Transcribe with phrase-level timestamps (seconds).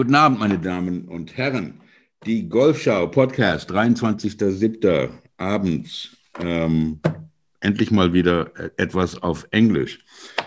[0.00, 1.74] Guten Abend, meine Damen und Herren.
[2.24, 5.10] Die Golfschau Podcast, 23.07.
[5.36, 6.16] abends.
[6.40, 7.00] Ähm,
[7.60, 9.98] endlich mal wieder etwas auf Englisch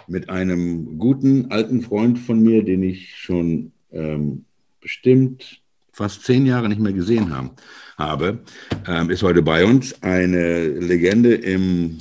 [0.07, 4.45] mit einem guten alten Freund von mir, den ich schon ähm,
[4.81, 5.61] bestimmt
[5.91, 7.51] fast zehn Jahre nicht mehr gesehen haben,
[7.95, 8.39] habe,
[8.87, 11.99] ähm, ist heute bei uns eine Legende im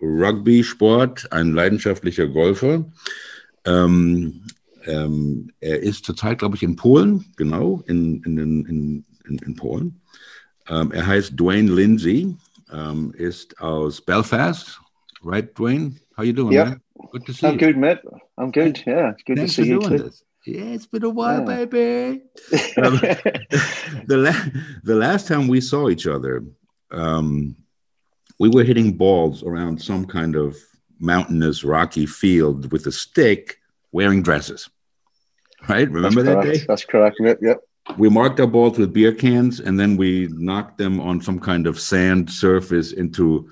[0.00, 2.90] Rugby-Sport, ein leidenschaftlicher Golfer.
[3.66, 4.46] Ähm,
[4.86, 10.00] ähm, er ist zurzeit, glaube ich, in Polen, genau, in, in, in, in, in Polen.
[10.68, 12.34] Ähm, er heißt Duaine Lindsay,
[12.72, 14.80] ähm, ist aus Belfast.
[15.22, 15.96] Right, Duaine?
[16.16, 16.52] How you doing?
[16.52, 16.76] Yeah.
[17.12, 17.58] Good to see I'm you.
[17.58, 18.00] good, mate.
[18.38, 18.82] I'm good.
[18.86, 19.98] Yeah, it's good Thanks to see you too.
[19.98, 20.24] This.
[20.46, 21.64] Yeah, it's been a while, yeah.
[21.64, 22.22] baby.
[22.82, 22.98] um,
[24.06, 26.44] the, la- the last time we saw each other,
[26.92, 27.56] um,
[28.38, 30.56] we were hitting balls around some kind of
[31.00, 33.58] mountainous, rocky field with a stick,
[33.92, 34.70] wearing dresses.
[35.68, 35.90] Right?
[35.90, 36.64] Remember that day?
[36.68, 37.16] That's correct.
[37.20, 37.38] Yep.
[37.42, 37.60] yep.
[37.98, 41.66] We marked our balls with beer cans, and then we knocked them on some kind
[41.66, 43.48] of sand surface into.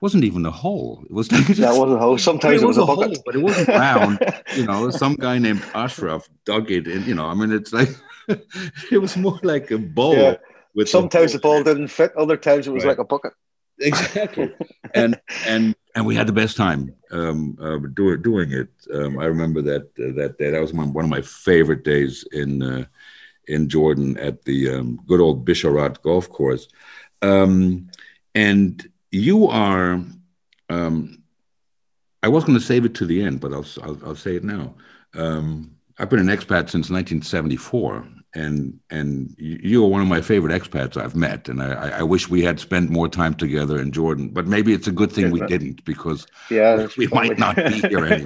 [0.00, 1.04] Wasn't even a hole.
[1.04, 2.16] It was like just, That was a hole.
[2.16, 4.18] Sometimes it it was was a a hole, but it wasn't round.
[4.56, 7.90] you know, some guy named Ashraf dug it, and you know, I mean, it's like
[8.28, 10.16] it was more like a bowl.
[10.16, 10.36] Yeah.
[10.74, 12.16] With Sometimes the ball didn't fit.
[12.16, 12.90] Other times it was Right.
[12.90, 13.32] like a bucket.
[13.80, 14.52] exactly
[14.94, 18.68] and and and we had the best time um uh, do, doing it.
[18.92, 20.50] Um i remember that uh, that day.
[20.50, 22.84] That was my, one of my favorite days in uh,
[23.48, 26.68] in jordan at the um, good old bisharat golf course.
[27.22, 27.90] Um
[28.34, 30.00] and you are
[30.68, 31.22] um
[32.22, 34.44] i was going to save it to the end but i'll i'll, I'll say it
[34.44, 34.74] now.
[35.14, 40.20] Um i've been an expat since 1974 and and you you are one of my
[40.20, 43.78] favorite expats I've met, and I, I- I wish we had spent more time together
[43.80, 44.28] in Jordan.
[44.28, 45.46] But maybe it's a good thing we Yeah.
[45.46, 46.76] didn't because Yeah.
[46.76, 48.00] that's We might not be here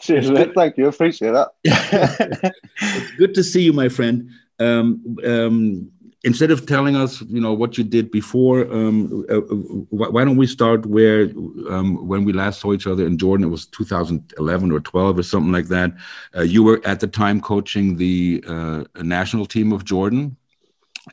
[0.00, 0.52] Cheers, mate.
[0.54, 0.88] Thank you.
[0.88, 1.48] Appreciate that.
[2.80, 4.30] it's good to see you, my friend.
[4.60, 5.90] Um, um,
[6.24, 9.54] instead of telling us, you know, what you did before, um, uh, uh,
[9.90, 11.24] why don't we start where
[11.70, 13.46] um, when we last saw each other in Jordan?
[13.46, 15.92] It was 2011 or 12 or something like that.
[16.36, 20.36] Uh, you were at the time coaching the uh, national team of Jordan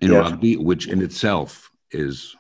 [0.02, 0.20] in Yeah.
[0.20, 2.36] rugby, which in itself is,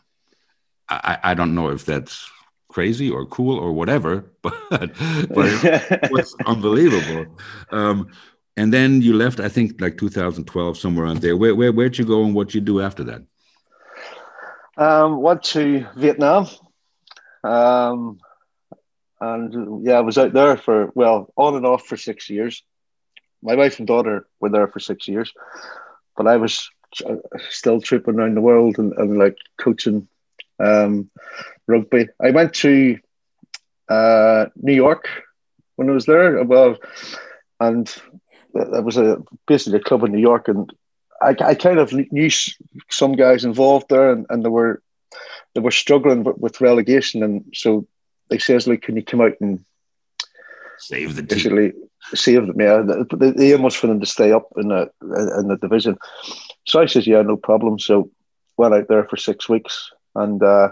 [0.90, 2.30] I, I I don't know if that's
[2.70, 7.38] crazy or cool or whatever, but but it was unbelievable.
[7.72, 8.12] Um,
[8.57, 11.38] and then you left, I think, like 2012, somewhere around there.
[11.38, 13.22] Where, where, where'd you go and what did you do after that?
[14.78, 16.47] Um, went to Vietnam.
[17.44, 18.19] Um,
[19.19, 22.63] and yeah, I was out there for, well, on and off for six years.
[23.41, 25.34] My wife and daughter were there for six years,
[26.16, 26.69] but I was
[27.06, 27.16] uh,
[27.50, 30.07] still trooping around the world and, and like coaching
[30.59, 31.09] um,
[31.67, 32.09] rugby.
[32.19, 33.00] I went to
[33.90, 35.07] uh, New York
[35.75, 36.44] when I was there.
[36.44, 36.78] Well,
[37.59, 37.94] and
[38.53, 39.17] there was a
[39.47, 40.72] basically a club in New York, and
[41.22, 42.29] I, I kind of knew
[42.89, 44.81] some guys involved there, and, and they were
[45.53, 47.88] they were struggling with, with relegation, and so
[48.29, 49.63] they says, "Like, can you come out and
[50.79, 51.28] Save the team.
[51.28, 51.73] basically
[52.13, 54.90] save them?" Yeah, the, the, aim was for them to stay up in the
[55.40, 55.97] in the division.
[56.66, 58.09] So I says, "Yeah, no problem." So
[58.57, 60.69] went out there for six weeks, and uh,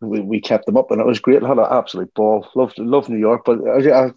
[0.00, 1.42] we, we kept them up, and it was great.
[1.42, 2.48] had an absolute ball.
[2.54, 4.10] Loved loved New York, but uh, yeah,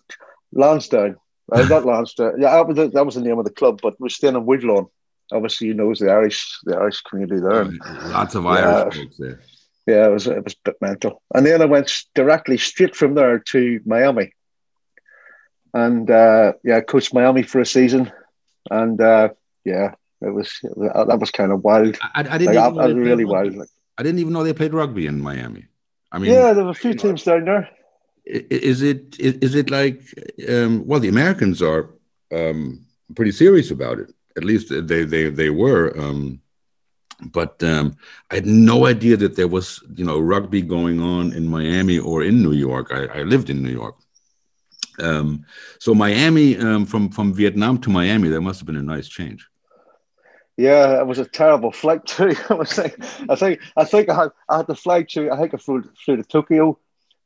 [0.53, 1.15] Lansdowne,
[1.51, 2.39] uh, not Lansdowne.
[2.41, 4.45] Yeah, that was, the, that was the name of the club, but we're staying in
[4.45, 4.87] Woodlawn.
[5.31, 7.61] Obviously, you know, it's the Irish the Irish community there.
[7.61, 7.79] And,
[8.11, 8.49] Lots of Yeah.
[8.49, 9.39] Irish folks there.
[9.87, 11.21] yeah, it was it was a bit mental.
[11.35, 14.33] And then I went directly straight from there to Miami,
[15.73, 18.11] and uh, yeah, coached Miami for a season,
[18.71, 19.29] and uh,
[19.65, 21.97] yeah, it was, it was that was kind of wild.
[22.01, 23.25] I, I didn't Like, even know I, I they played really rugby.
[23.25, 23.55] wild.
[23.57, 25.65] Like, I didn't even know they played rugby in Miami.
[26.11, 27.69] I mean, yeah, there were a few teams down there.
[28.29, 30.01] Is it is, it like
[30.47, 31.89] um, well, the Americans are
[32.31, 32.85] um,
[33.15, 34.13] pretty serious about it.
[34.37, 35.97] At least they they they were.
[35.99, 36.41] Um,
[37.21, 37.97] but um,
[38.31, 42.23] I had no idea that there was you know rugby going on in Miami or
[42.23, 42.91] in New York.
[42.91, 43.95] I, I lived in New York.
[44.99, 45.45] Um,
[45.79, 49.47] so Miami um, from from Vietnam to Miami, there must have been a nice change.
[50.55, 52.35] Yeah, it was a terrible flight too.
[52.49, 52.91] I
[53.29, 55.83] I think I think I had I had to fly to I think I flew,
[56.05, 56.77] flew to Tokyo,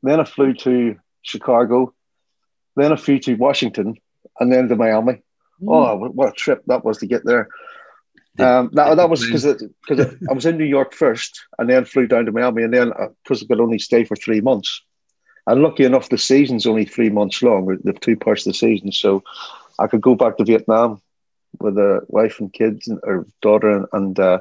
[0.08, 1.94] then I flew to Chicago,
[2.76, 3.96] then I flew to Washington,
[4.38, 5.22] and then to Miami.
[5.66, 7.48] Oh, what a trip that was to get there.
[8.38, 9.44] Um, that, that was because
[9.86, 12.92] because I was in New York first, and then flew down to Miami, and then
[13.22, 14.82] because I could only stay for three months.
[15.46, 18.92] And lucky enough, the season's only three months long, the two parts of the season,
[18.92, 19.22] so
[19.78, 21.00] I could go back to Vietnam
[21.60, 24.38] with a wife and kids and or daughter, and, and uh,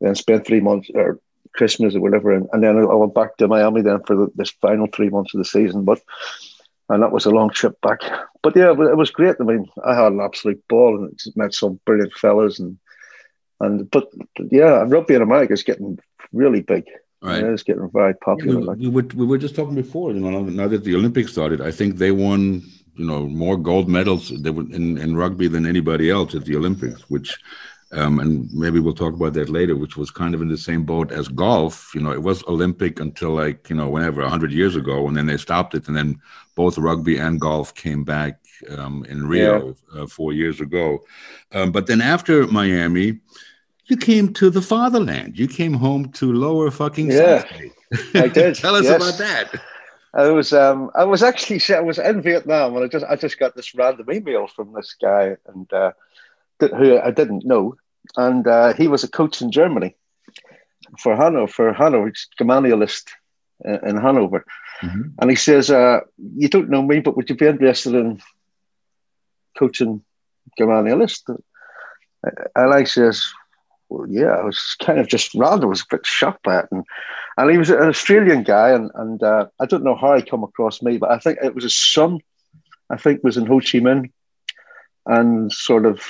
[0.00, 1.20] then spend three months or
[1.56, 4.50] Christmas or whatever, and, and then I went back to Miami then for the, this
[4.50, 5.84] final three months of the season.
[5.84, 6.00] But
[6.88, 8.00] and that was a long trip back.
[8.42, 9.36] But yeah, it was great.
[9.40, 12.78] I mean, I had an absolute ball and met some brilliant fellas and
[13.60, 14.08] and but
[14.50, 15.98] yeah, rugby in America is getting
[16.32, 16.84] really big.
[17.22, 17.42] Right.
[17.42, 18.60] Yeah, it's getting very popular.
[18.60, 21.32] Yeah, we, we, were, we were just talking before, you know, now that the Olympics
[21.32, 22.62] started, I think they won,
[22.94, 27.36] you know, more gold medals in, in rugby than anybody else at the Olympics, which
[27.92, 30.84] um, and maybe we'll talk about that later, which was kind of in the same
[30.84, 31.92] boat as golf.
[31.94, 35.26] You know, it was Olympic until like, you know, whenever, 100 years ago, and then
[35.26, 35.86] they stopped it.
[35.86, 36.20] And then
[36.56, 38.40] both rugby and golf came back
[38.76, 40.02] um, in Rio yeah.
[40.02, 41.04] uh, four years ago.
[41.52, 43.20] Um, but then after Miami,
[43.84, 45.38] you came to the fatherland.
[45.38, 47.44] You came home to lower fucking yeah,
[48.14, 48.56] I did.
[48.56, 48.96] Tell us yes.
[48.96, 49.62] about that.
[50.12, 53.38] I was um, I was actually I was in Vietnam and I just I just
[53.38, 55.92] got this random email from this guy and uh,
[56.60, 57.76] who I didn't know,
[58.16, 59.96] and uh, he was a coach in Germany
[60.98, 63.10] for Hanover, for Hanover, Germania List
[63.66, 64.44] uh, in Hanover.
[64.82, 65.02] Mm-hmm.
[65.20, 68.20] And he says, uh, You don't know me, but would you be interested in
[69.58, 70.02] coaching
[70.58, 71.28] Germania List?
[71.28, 73.26] And I says,
[73.88, 76.66] Well, yeah, I was kind of just rather was a bit shocked by it.
[76.70, 76.84] And,
[77.36, 78.70] and he was an Australian guy.
[78.70, 81.54] And, and uh, I don't know how he come across me, but I think it
[81.54, 82.20] was his son,
[82.90, 84.10] I think was in Ho Chi Minh.
[85.08, 86.02] And sort of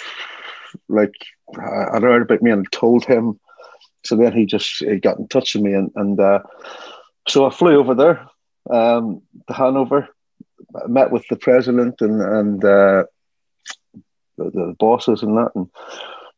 [0.89, 1.15] like
[1.59, 3.39] I'd heard about me and told him.
[4.05, 6.41] So then he just he got in touch with me, and, and uh,
[7.29, 8.27] so I flew over there
[8.71, 10.09] um, to Hanover,
[10.87, 13.05] met with the president and and uh,
[14.39, 15.69] the, the, bosses and that, and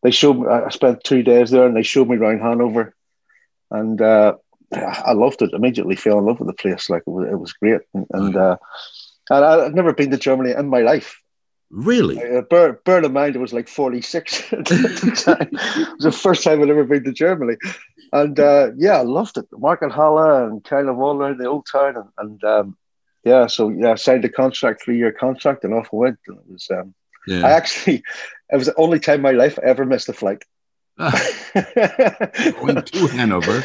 [0.02, 0.46] they showed me.
[0.48, 2.94] I spent two days there, and they showed me around Hanover,
[3.70, 4.34] and uh,
[4.72, 5.52] I loved it.
[5.52, 6.88] Immediately fell in love with the place.
[6.88, 8.56] Like it was, it was great, and, and, uh,
[9.30, 11.20] and I'd never been to Germany in my life.
[11.70, 12.22] Really?
[12.22, 15.48] Uh, bear, bear in mind, it was like 46 at the time.
[15.52, 17.56] it was the first time I'd ever been to Germany.
[18.12, 19.50] And uh, yeah, I loved it.
[19.50, 21.96] Markthalle and kind of all around the old town.
[21.96, 22.76] And, and um,
[23.24, 26.18] yeah, so yeah, I signed a contract, three year contract, and off I went.
[26.26, 26.94] And it was, um,
[27.26, 27.46] yeah.
[27.46, 28.02] I actually,
[28.52, 30.42] it was the only time in my life I ever missed a flight.
[31.00, 31.12] Ah,
[31.54, 33.62] going to Hanover.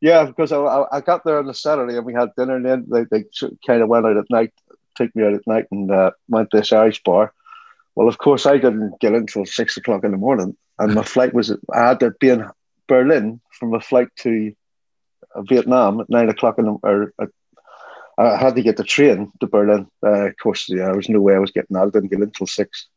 [0.00, 2.86] yeah, because I, I got there on the Saturday and we had dinner, and then
[2.88, 3.24] they, they
[3.66, 4.52] kind of went out at night
[4.98, 7.32] take me out at night and uh, went to this Irish bar.
[7.94, 11.02] Well, of course, I didn't get in until six o'clock in the morning, and my
[11.14, 12.44] flight was I had to be in
[12.86, 14.52] Berlin from a flight to
[15.34, 17.28] uh, Vietnam at nine o'clock in the or at,
[18.18, 19.86] I had to get the train to Berlin.
[20.04, 21.86] Uh, of course, yeah, there was no way I was getting out.
[21.86, 22.88] I didn't get in until six.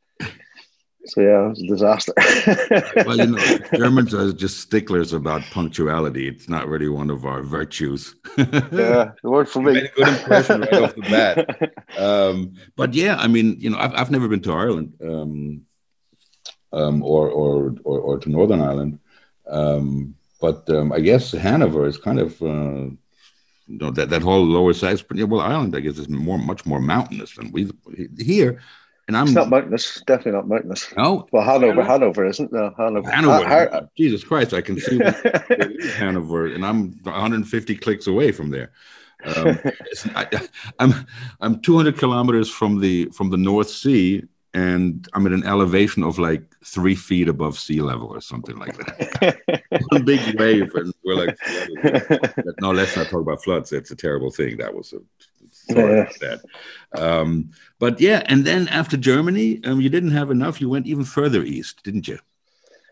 [1.06, 2.14] So yeah, it was a disaster.
[3.06, 6.28] well, you know, Germans are just sticklers about punctuality.
[6.28, 8.16] It's not really one of our virtues.
[8.38, 9.74] yeah, it worked for me.
[9.74, 11.74] Made a good impression right off the bat.
[11.98, 15.62] Um, but yeah, I mean, you know, I've, I've never been to Ireland um,
[16.72, 19.00] um, or, or, or or to Northern Ireland,
[19.48, 22.42] um, but um, I guess Hanover is kind of.
[22.42, 22.96] Uh,
[23.68, 26.82] you know, that, that whole lower size, well, Ireland, I guess, is more much more
[26.82, 27.70] mountainous than we
[28.18, 28.60] here
[29.08, 30.94] and I'm it's not mountainous, definitely not mountainous.
[30.96, 33.10] No, well, Hanover, Hanover isn't no Hanover.
[33.10, 35.00] Hanover, Jesus Christ, I can see
[35.98, 38.72] Hanover, and I'm 150 clicks away from there.
[39.24, 39.60] Um,
[40.16, 41.08] I, am I'm,
[41.42, 44.24] I'm 200 kilometers from the from the North Sea,
[44.54, 48.76] and I'm at an elevation of like three feet above sea level or something like
[48.78, 49.64] that.
[49.90, 51.38] One big wave, and we're like,
[52.60, 53.70] no, let's not talk about floods.
[53.70, 54.58] That's a terrible thing.
[54.58, 55.00] That was a
[55.72, 56.02] sorry yeah.
[56.02, 56.42] about that.
[56.94, 60.62] Um, but yeah, and then after Germany, um, you didn't have enough.
[60.62, 62.20] You went even further east, didn't you?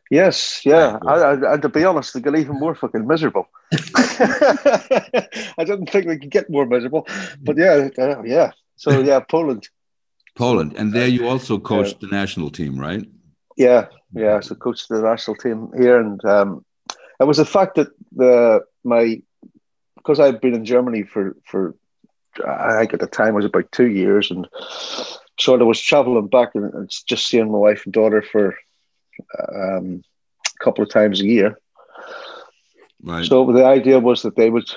[0.10, 0.98] Yes, yeah.
[1.06, 3.48] I, I, I, to be honest, they got even more fucking miserable.
[3.96, 5.28] I
[5.60, 7.08] didn't think they could get more miserable,
[7.42, 8.52] but yeah, uh, yeah.
[8.76, 9.70] So yeah, Poland.
[10.36, 12.08] Poland, and there you also coached yeah.
[12.10, 13.06] the national team, right?
[13.56, 14.40] Yeah, yeah.
[14.40, 16.66] So coached the national team here, and um,
[17.20, 19.22] it was the fact that the my
[19.98, 21.76] because I've been in Germany for for
[22.46, 24.48] I think at the time was about two years, and
[25.40, 28.58] sort of was traveling back and, just seeing my wife and daughter for
[29.54, 30.04] um,
[30.46, 31.58] a couple of times a year.
[33.02, 33.26] Right.
[33.26, 34.70] So the idea was that they would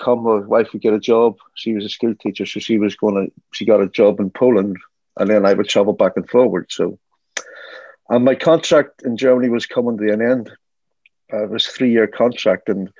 [0.00, 0.24] come.
[0.24, 1.36] My wife would get a job.
[1.54, 3.32] She was a school teacher, so she was going to.
[3.52, 4.76] She got a job in Poland,
[5.16, 6.66] and then I would travel back and forward.
[6.70, 6.98] So,
[8.08, 10.50] and my contract in Germany was coming to an end.
[11.32, 12.90] Uh, it was a three year contract, and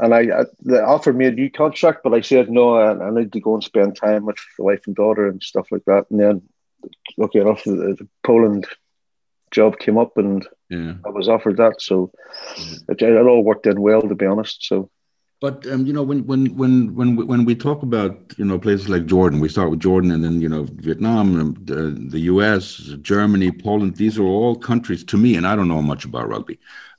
[0.00, 2.76] and I, I, they offered me a new contract, but I said no.
[2.76, 5.68] I, I, need to go and spend time with the wife and daughter and stuff
[5.70, 6.06] like that.
[6.10, 6.42] And then,
[7.16, 8.66] lucky enough, the, the Poland
[9.50, 10.94] job came up, and yeah.
[11.04, 11.80] I was offered that.
[11.80, 12.12] So
[12.56, 12.76] yeah.
[12.90, 14.64] it, it, all worked in well, to be honest.
[14.66, 14.90] So.
[15.40, 18.88] But um, you know, when when when when when we talk about you know places
[18.88, 23.52] like Jordan, we start with Jordan, and then you know Vietnam, the, the U.S., Germany,
[23.52, 23.96] Poland.
[23.96, 26.58] These are all countries to me, and I don't know much about rugby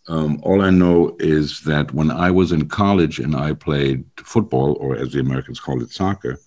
[0.09, 4.75] um, all I know is that when I was in college and I played football,
[4.79, 6.39] or as the Americans call it, soccer,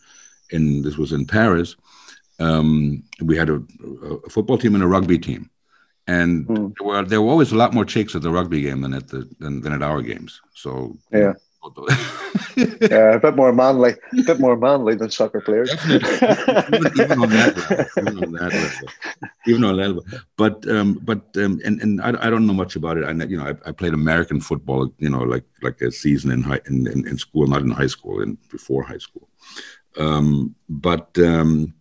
[0.50, 1.76] and this was in Paris.
[2.40, 3.62] Um, we had a,
[4.26, 5.48] a, football team and a rugby team,
[6.08, 6.74] and mm.
[6.76, 9.06] there, were, there were always a lot more chicks at the rugby game than at
[9.06, 10.40] the than, than at our games.
[10.54, 11.34] So yeah.
[12.56, 15.72] yeah, a bit more manly, a bit more manly than soccer players.
[15.86, 16.02] even,
[17.00, 18.88] even, on that level, even on that level,
[19.46, 20.04] even on that level.
[20.36, 23.04] But um, but um, and and I, I don't know much about it.
[23.04, 26.42] I you know I, I played American football, you know, like like a season in
[26.42, 29.28] high in, in, in school, not in high school, and before high school.
[29.96, 31.74] Um, but um,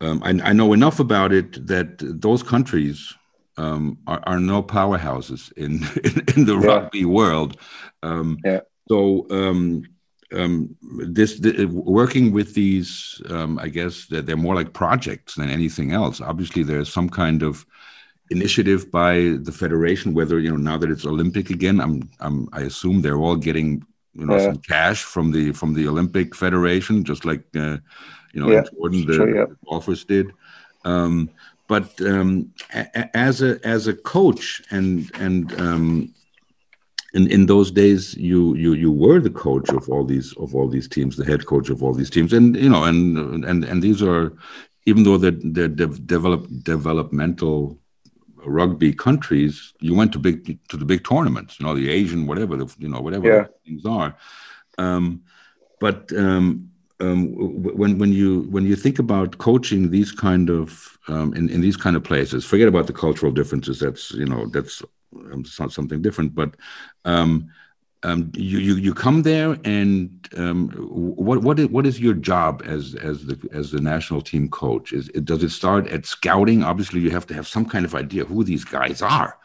[0.00, 3.14] um, I, I know enough about it that those countries
[3.56, 6.66] um, are, are no powerhouses in in, in the yeah.
[6.66, 7.56] rugby world.
[8.02, 8.60] Um, yeah.
[8.88, 9.84] So um,
[10.32, 15.50] um, this the, working with these, um, I guess that they're more like projects than
[15.50, 16.20] anything else.
[16.20, 17.64] Obviously, there's some kind of
[18.30, 20.14] initiative by the federation.
[20.14, 23.82] Whether you know now that it's Olympic again, I'm, I'm I assume they're all getting
[24.14, 24.44] you know yeah.
[24.44, 27.78] some cash from the from the Olympic Federation, just like uh,
[28.32, 29.46] you know yeah, Jordan the, sure, yeah.
[29.46, 30.32] the golfers did.
[30.84, 31.30] Um,
[31.68, 36.14] but um, a, as a as a coach and and um,
[37.14, 40.68] in, in those days you you you were the coach of all these of all
[40.68, 43.82] these teams the head coach of all these teams and you know and and and
[43.82, 44.32] these are
[44.86, 47.78] even though they're, they're de develop, developmental
[48.44, 52.56] rugby countries you went to big to the big tournaments you know the asian whatever
[52.56, 53.46] the you know whatever yeah.
[53.64, 54.16] things are
[54.78, 55.22] um,
[55.80, 61.32] but um, um, when when you when you think about coaching these kind of um,
[61.34, 63.80] in in these kind of places, forget about the cultural differences.
[63.80, 64.82] That's you know that's
[65.14, 66.34] um, something different.
[66.34, 66.54] But
[67.04, 67.50] um,
[68.02, 72.62] um, you, you you come there, and um, what what is, what is your job
[72.64, 74.92] as as the as the national team coach?
[74.92, 76.62] Is it, does it start at scouting?
[76.62, 79.38] Obviously, you have to have some kind of idea who these guys are.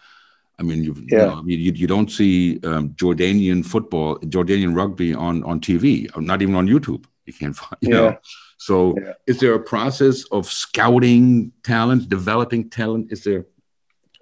[0.59, 0.91] I mean, yeah.
[0.93, 5.59] you know, I mean, you, you don't see um, Jordanian football, Jordanian rugby on on
[5.59, 7.05] TV, not even on YouTube.
[7.25, 7.95] You can't find, you yeah.
[7.95, 8.17] know.
[8.57, 9.13] So, yeah.
[9.25, 13.11] is there a process of scouting talent, developing talent?
[13.11, 13.45] Is there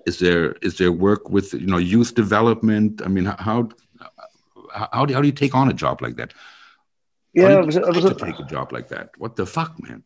[0.06, 3.02] is there is there work with you know youth development?
[3.04, 3.70] I mean, how
[4.74, 6.34] how do, how do you take on a job like that?
[7.34, 9.12] Yeah, it was, it was to a, take a job like that.
[9.18, 10.04] What the fuck, man?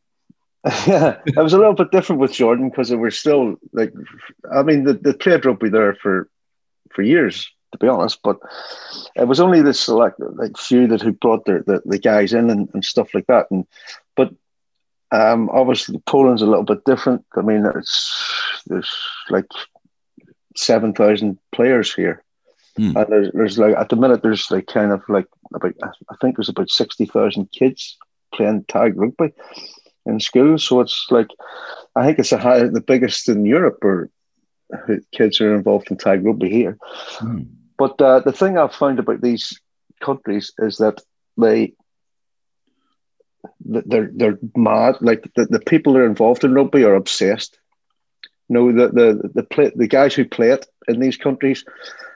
[0.87, 3.93] yeah, it was a little bit different with Jordan because we're still like,
[4.51, 6.29] I mean, the, the played rugby there for
[6.91, 8.19] for years, to be honest.
[8.23, 8.37] But
[9.15, 12.49] it was only the select like few that who brought their the, the guys in
[12.49, 13.47] and, and stuff like that.
[13.49, 13.65] And
[14.15, 14.31] but
[15.11, 17.25] um, obviously Poland's a little bit different.
[17.35, 18.95] I mean, it's there's
[19.29, 19.47] like
[20.55, 22.23] seven thousand players here,
[22.79, 22.95] mm.
[22.95, 25.73] and there's, there's like at the minute there's like kind of like about
[26.09, 27.97] I think there's about sixty thousand kids
[28.33, 29.33] playing tag rugby
[30.05, 30.63] in schools.
[30.63, 31.29] So it's like
[31.95, 34.09] I think it's a high, the biggest in Europe, or
[35.13, 36.77] kids are involved in tag rugby here.
[37.19, 37.47] Mm.
[37.77, 39.59] But uh, the thing I've found about these
[40.01, 41.01] countries is that
[41.37, 41.73] they
[43.59, 44.95] they're they're mad.
[45.01, 47.59] Like the, the people that are involved in rugby are obsessed.
[48.47, 51.65] No, the the the play, the guys who play it in these countries,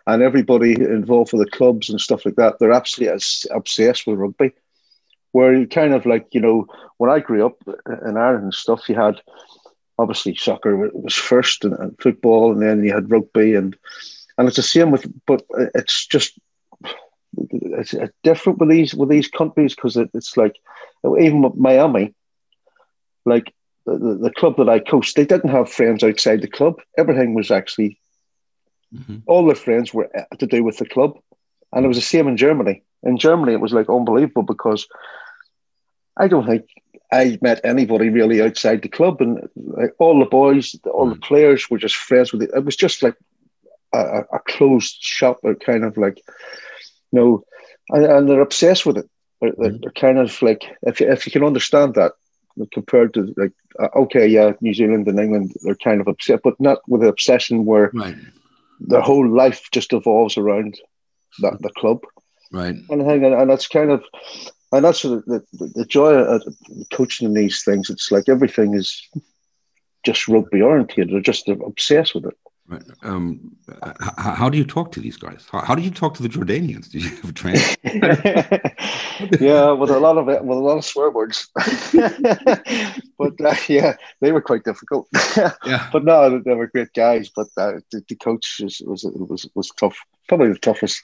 [0.05, 4.19] and everybody involved with the clubs and stuff like that, they're absolutely as obsessed with
[4.19, 4.51] rugby.
[5.31, 6.67] Where you kind of like you know
[6.97, 9.21] when I grew up in Ireland and stuff, you had
[9.97, 13.75] obviously soccer was first and, and football, and then you had rugby and
[14.37, 15.43] and it's the same with, but
[15.75, 16.39] it's just
[17.33, 17.93] it's,
[18.23, 20.55] different with these with these countries because it, it's like
[21.19, 22.13] even Miami,
[23.25, 23.53] like
[23.97, 26.81] the, the, club that I coached, they didn't have friends outside the club.
[26.97, 27.99] Everything was actually
[28.93, 29.17] mm-hmm.
[29.25, 31.17] all their friends were to do with the club,
[31.73, 32.83] and it was the same in Germany.
[33.03, 34.87] In Germany, it was like unbelievable because
[36.17, 36.65] I don't think
[37.11, 41.13] I met anybody really outside the club, and like, all the boys, all mm.
[41.13, 42.51] the players were just friends with it.
[42.53, 43.15] It was just like
[43.93, 46.21] a, a closed shop kind of like,
[47.11, 47.43] you know,
[47.89, 49.09] and, and they're obsessed with it.
[49.41, 49.77] They're, mm-hmm.
[49.81, 52.13] they're, kind of like, if you, if you can understand that,
[52.73, 56.59] compared to like, uh, okay, yeah, New Zealand and England, they're kind of upset, but
[56.59, 58.15] not with an obsession where right.
[58.79, 60.79] their whole life just evolves around
[61.39, 61.99] that the club.
[62.51, 62.75] Right.
[62.89, 64.03] And, and that's kind of,
[64.71, 66.43] and that's the, the, the joy of
[66.91, 67.89] coaching in these things.
[67.89, 69.07] It's like everything is
[70.03, 71.09] just rugby oriented.
[71.09, 72.37] They're just obsessed with it.
[72.69, 72.83] Right.
[73.01, 73.55] Um,
[74.19, 75.47] how, how, do you talk to these guys?
[75.51, 76.91] How, how, do you talk to the Jordanians?
[76.91, 77.59] Do you have a trainer?
[79.43, 81.47] yeah, with a lot of it, with a lot of swear words.
[83.17, 85.07] but uh, yeah, they were quite difficult.
[85.65, 85.89] yeah.
[85.91, 87.31] But no, they were great guys.
[87.35, 89.97] But uh, the, the, coach was, was was was tough.
[90.27, 91.01] Probably the toughest.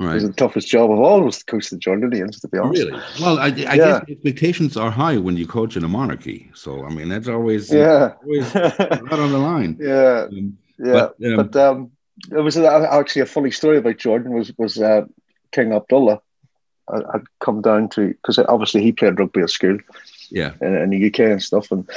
[0.00, 0.10] Right.
[0.10, 2.82] It was the toughest job of all was to coach the Jordanians, to be honest.
[2.82, 3.02] Really?
[3.20, 3.76] Well, I, I yeah.
[3.76, 6.50] guess expectations are high when you coach in a monarchy.
[6.52, 8.14] So, I mean, that's always, yeah.
[8.22, 9.78] always right on the line.
[9.80, 10.26] Yeah.
[10.30, 11.90] Um, yeah, but, um, but um,
[12.30, 14.32] it was actually a funny story about Jordan.
[14.32, 15.06] Was was uh,
[15.52, 16.20] King Abdullah?
[16.88, 19.78] I, would come down to because obviously he played rugby at school,
[20.30, 21.72] yeah, in, in, the UK and stuff.
[21.72, 21.88] And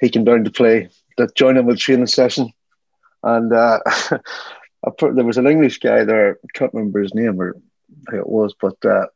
[0.00, 2.52] he came down to play, to join him with training session.
[3.22, 3.80] And uh,
[5.00, 7.56] there was an English guy there, I can't remember his name or
[8.08, 9.06] who it was, but uh,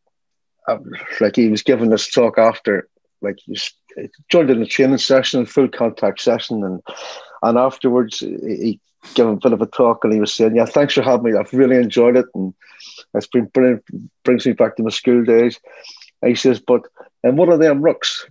[1.20, 2.88] like he was giving this talk after,
[3.22, 3.56] like he
[4.28, 6.82] joined in a training session, full contact session, and
[7.42, 8.80] and afterwards he
[9.14, 11.38] gave a bit of a talk and he was saying, "Yeah, thanks for having me.
[11.38, 12.54] I've really enjoyed it, and
[13.14, 13.84] it's been brilliant.
[14.24, 15.58] Brings me back to my school days."
[16.22, 16.82] And he says, "But
[17.22, 18.24] and one of them rucks,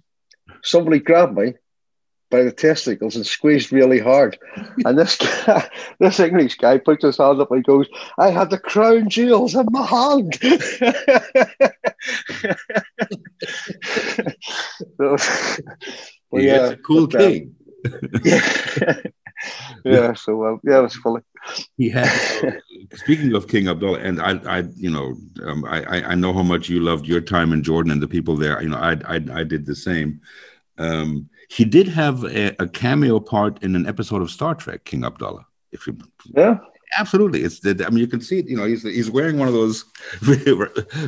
[0.63, 1.54] somebody grabbed me."
[2.32, 4.38] By the testicles and squeezed really hard,
[4.86, 5.68] and this guy,
[6.00, 7.88] this English guy, puts his hand up and goes,
[8.20, 10.38] "I had the crown jewels in my hand."
[14.96, 15.18] so,
[16.30, 17.56] well, yeah, a cool but, um, king.
[18.24, 18.95] Yeah.
[19.86, 21.21] yeah, so uh, yeah, it was funny.
[21.77, 22.62] He had.
[22.95, 26.69] speaking of King Abdullah, and I, I, you know, um, I, I know how much
[26.69, 28.62] you loved your time in Jordan and the people there.
[28.62, 30.21] You know, I, I, I did the same.
[30.77, 35.03] Um, he did have a, a, cameo part in an episode of Star Trek, King
[35.03, 35.45] Abdullah.
[35.71, 35.98] If you,
[36.36, 36.57] yeah,
[36.98, 37.59] absolutely, it's.
[37.59, 38.48] The, I mean, you can see it.
[38.48, 39.86] You know, he's he's wearing one of those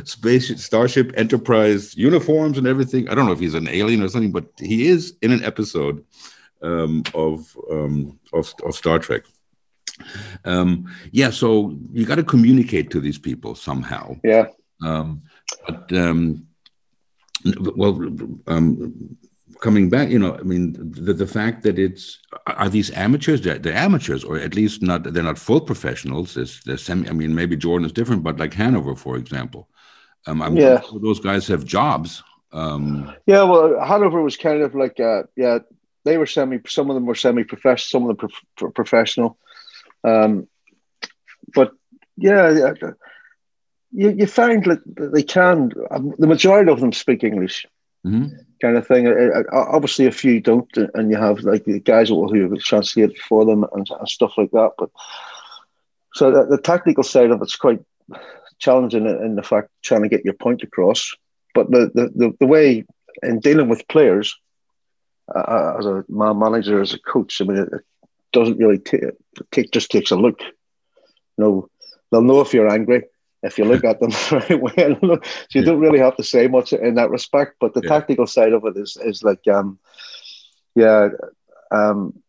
[0.08, 3.08] space Starship Enterprise uniforms and everything.
[3.08, 6.04] I don't know if he's an alien or something, but he is in an episode
[6.62, 9.22] um, of, um, of, of Star Trek.
[10.44, 14.16] Um, yeah, so you got to communicate to these people somehow.
[14.24, 14.46] Yeah.
[14.82, 15.22] Um,
[15.66, 16.46] but um,
[17.76, 17.92] well,
[18.46, 19.16] um,
[19.60, 23.40] coming back, you know, I mean, the, the fact that it's are these amateurs?
[23.42, 25.04] They're, they're amateurs, or at least not.
[25.04, 26.34] They're not full professionals.
[26.34, 27.08] There's, there's semi.
[27.08, 29.68] I mean, maybe Jordan is different, but like Hanover, for example,
[30.26, 30.80] um, I'm yeah.
[31.00, 32.22] Those guys have jobs.
[32.52, 35.60] Um, yeah, well, Hanover was kind of like, uh, yeah,
[36.04, 36.60] they were semi.
[36.66, 37.88] Some of them were semi-professional.
[37.88, 39.38] Some of them pro- professional.
[40.04, 40.48] Um,
[41.54, 41.72] but
[42.16, 42.72] yeah,
[43.92, 45.72] you, you find that they can.
[45.90, 47.66] Um, the majority of them speak English,
[48.06, 48.34] mm-hmm.
[48.60, 49.06] kind of thing.
[49.52, 53.64] Obviously, a few don't, and you have like the guys who will translate for them
[53.72, 54.72] and, and stuff like that.
[54.78, 54.90] But
[56.14, 57.80] so the, the, technical side of it's quite
[58.58, 61.14] challenging in the fact trying to get your point across.
[61.54, 62.84] But the the, the, the way
[63.22, 64.34] in dealing with players
[65.34, 67.84] uh, as a man manager, as a coach, I mean, it, it
[68.32, 69.04] doesn't really take,
[69.50, 70.40] take just takes a look.
[70.40, 71.68] You know,
[72.10, 73.04] they'll know if you're angry
[73.42, 74.72] if you look at them the right way.
[75.00, 75.62] so you yeah.
[75.62, 77.56] don't really have to say much in that respect.
[77.60, 77.88] But the yeah.
[77.88, 79.78] tactical side of it is is like, um,
[80.74, 81.08] yeah,
[81.70, 82.22] um,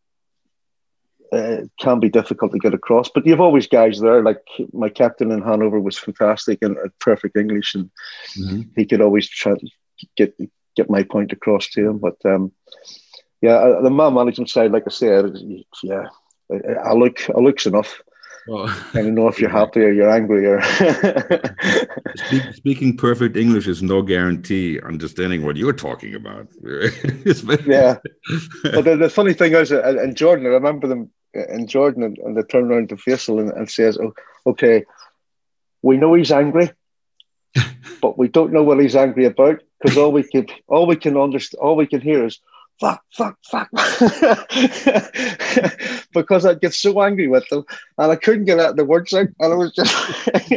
[1.32, 3.10] it can be difficult to get across.
[3.10, 4.24] But you've always guys there.
[4.24, 7.90] Like my captain in Hanover was fantastic and perfect English, and
[8.38, 8.62] mm-hmm.
[8.76, 9.68] he could always try to
[10.18, 10.36] get
[10.76, 11.98] get my point across to him.
[11.98, 12.52] But um,
[13.42, 15.38] yeah, uh, the man management side, like I said,
[15.84, 16.08] yeah,
[16.84, 18.02] I look, I looks enough.
[18.48, 20.62] Well, I don't know if you're happy or you're angry or.
[22.16, 26.48] Speak, speaking perfect English is no guarantee understanding what you're talking about.
[26.62, 27.98] yeah,
[28.64, 32.04] but the, the, funny thing is, uh, in Jordan, I remember them uh, in Jordan,
[32.04, 34.14] and, and they turn around to Faisal and, and says, oh,
[34.46, 34.84] "Okay,
[35.82, 36.70] we know he's angry,
[38.02, 41.18] but we don't know what he's angry about because all we can all we can
[41.18, 42.40] understand all we can hear is
[42.80, 43.70] fuck fuck fuck
[46.14, 47.66] because I'd get so angry with them
[47.98, 49.94] and I couldn't get out the words out and I was just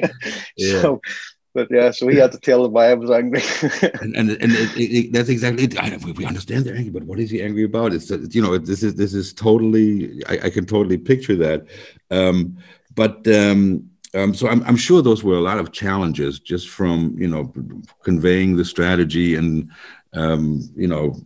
[0.56, 0.82] yeah.
[0.82, 1.00] so
[1.56, 3.40] but yeah, so he had to tell them why I was angry.
[4.02, 5.78] and and, and it, it, that's exactly it.
[5.78, 7.94] I, we understand they're angry, but what is he angry about?
[7.94, 11.66] It's you know this is this is totally I, I can totally picture that.
[12.10, 12.58] Um,
[12.94, 17.14] but um, um, so I'm, I'm, sure those were a lot of challenges just from
[17.18, 17.52] you know
[18.02, 19.70] conveying the strategy and
[20.14, 21.16] um, you know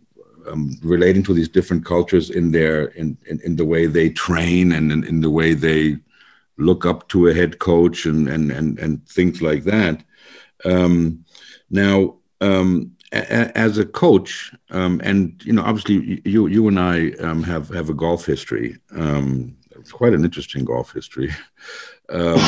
[0.47, 4.73] um, relating to these different cultures in their in, in, in the way they train
[4.73, 5.97] and in, in, the way they
[6.57, 10.03] look up to a head coach and and and, and things like that.
[10.65, 11.23] Um,
[11.69, 17.11] now, um, as a coach, um, and you know, obviously, you you and I
[17.45, 18.77] have have a golf history.
[18.91, 21.31] it's quite an interesting golf history.
[22.11, 22.39] Um,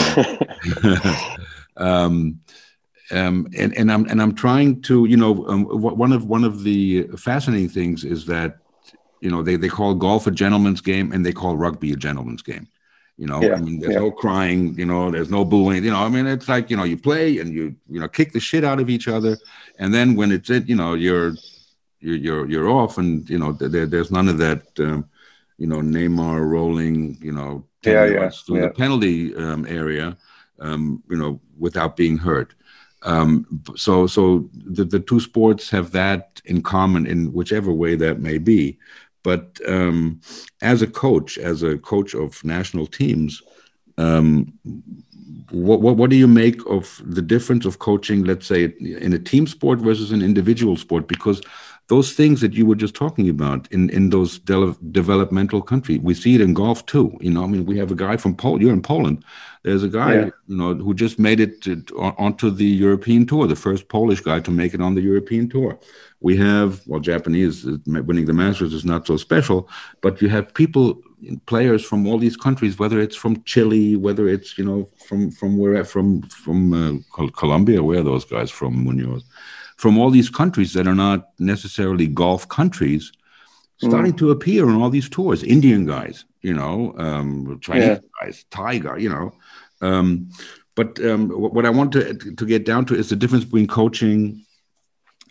[1.78, 2.40] um,
[3.12, 6.64] um, and, and I'm and I'm trying to, you know, um, one of one of
[6.64, 8.58] the fascinating things is that,
[9.22, 12.42] you know, they, they call golf a gentleman's game and they call rugby a gentleman's
[12.42, 12.68] game.
[13.18, 14.00] You know, yeah, I mean, there's yeah.
[14.00, 16.84] no crying, you know, there's no booing, you know, I mean, it's like, you know,
[16.84, 19.38] you play and you, you know, kick the shit out of each other.
[19.78, 21.36] And then when it's it, you know, you're,
[22.00, 25.08] you're, you're, you're off and, you know, there, there's none of that, um,
[25.60, 28.68] you know, Neymar rolling, you know, yeah, yeah, through yeah.
[28.68, 30.18] the penalty um, area,
[30.60, 32.54] um, you know, without being hurt.
[33.04, 38.20] Um, so, so the, the two sports have that in common in whichever way that
[38.20, 38.78] may be.
[39.24, 40.22] But um,
[40.62, 43.42] as a coach, as a coach of national teams,
[43.98, 44.54] um,
[45.52, 49.20] what, what, what do you make of the difference of coaching, let's say, in a
[49.20, 51.08] team sport versus an individual sport?
[51.08, 51.42] Because
[51.94, 56.00] those things that you were just talking about in in those de- developmental countries.
[56.10, 57.08] We see it in golf too.
[57.26, 58.62] You know, I mean, we have a guy from Poland.
[58.62, 59.18] You're in Poland.
[59.66, 60.30] There's a guy, yeah.
[60.50, 61.74] you know, who just made it to,
[62.28, 65.72] onto the European tour, the first Polish guy to make it on the European tour.
[66.20, 67.56] We have, well, Japanese
[68.08, 69.60] winning the Masters is not so special,
[70.02, 70.86] but you have people,
[71.46, 75.52] players from all these countries, whether it's from Chile, whether it's you know from from
[75.62, 76.08] where from
[76.46, 76.94] from uh,
[77.42, 79.24] Colombia, where are those guys from Munoz,
[79.84, 83.12] from all these countries that are not necessarily golf countries,
[83.80, 84.18] starting mm.
[84.18, 85.44] to appear on all these tours.
[85.44, 88.00] Indian guys, you know, um, Chinese yeah.
[88.22, 89.34] guys, Thai guy, you know.
[89.82, 90.30] Um,
[90.74, 94.46] but um, what I want to, to get down to is the difference between coaching,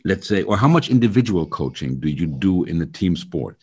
[0.05, 3.57] let's say, or how much individual coaching do you do in a team sport?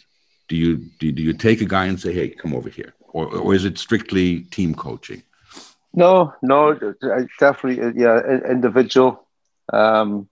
[0.47, 3.27] Do you do, do you take a guy and say, "Hey, come over here," or
[3.27, 5.21] or is it strictly team coaching?
[5.93, 6.59] No, no,
[7.39, 8.17] definitely, yeah,
[8.57, 9.27] individual.
[9.71, 10.27] Um,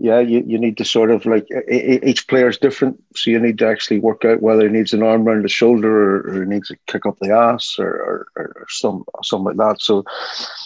[0.00, 3.58] yeah, you, you need to sort of like each player is different, so you need
[3.58, 6.48] to actually work out whether he needs an arm around the shoulder or, or he
[6.48, 9.82] needs to kick up the ass or, or, or some something like that.
[9.82, 10.04] So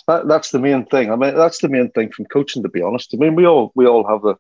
[0.07, 1.11] that, that's the main thing.
[1.11, 2.63] I mean, that's the main thing from coaching.
[2.63, 4.37] To be honest, I mean, we all we all have the,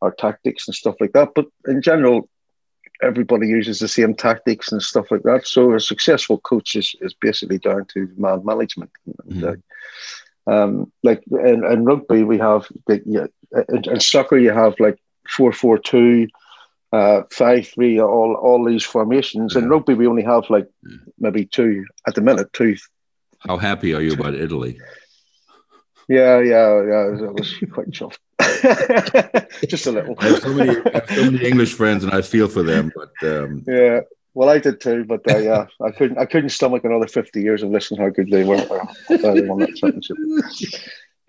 [0.00, 2.28] our tactics and stuff like that, but in general,
[3.02, 5.46] everybody uses the same tactics and stuff like that.
[5.46, 8.90] So a successful coach is, is basically down to man management.
[9.28, 9.44] Mm-hmm.
[9.44, 9.52] Uh,
[10.46, 13.26] um, like in, in, rugby, we have the, yeah,
[13.68, 16.28] in, in, soccer you have like four four two,
[16.92, 19.54] uh, five three, all all these formations.
[19.54, 19.62] Yeah.
[19.62, 20.96] In rugby, we only have like yeah.
[21.18, 22.52] maybe two at the minute.
[22.52, 22.76] Two.
[23.38, 24.78] How happy are you about Italy?
[26.08, 27.14] Yeah, yeah, yeah.
[27.14, 28.18] It was quite chuffed.
[29.68, 30.16] Just a little.
[30.18, 32.92] I have, so many, I have so many English friends, and I feel for them.
[32.94, 34.00] But um, yeah,
[34.34, 36.18] well, I did too, but uh, yeah, I couldn't.
[36.18, 38.56] I couldn't stomach another fifty years of listening how good they were.
[39.08, 40.16] they won that championship.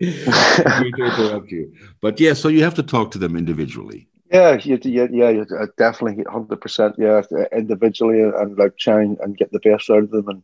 [0.00, 4.08] interrupt you, but yeah, so you have to talk to them individually.
[4.32, 6.96] Yeah, you, yeah, yeah, uh, definitely, hundred percent.
[6.98, 10.28] Yeah, individually, and like trying and get the best out of them.
[10.28, 10.42] And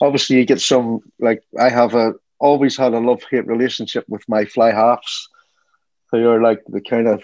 [0.00, 1.00] obviously, you get some.
[1.18, 5.28] Like I have a always had a love hate relationship with my fly halves,
[6.12, 7.22] who are like the kind of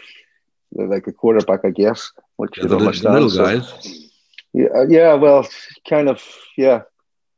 [0.73, 2.11] like a quarterback, I guess.
[2.37, 4.04] Which yeah, you the, the little guys.
[4.55, 5.47] Yeah, uh, yeah, well,
[5.89, 6.23] kind of,
[6.57, 6.83] yeah,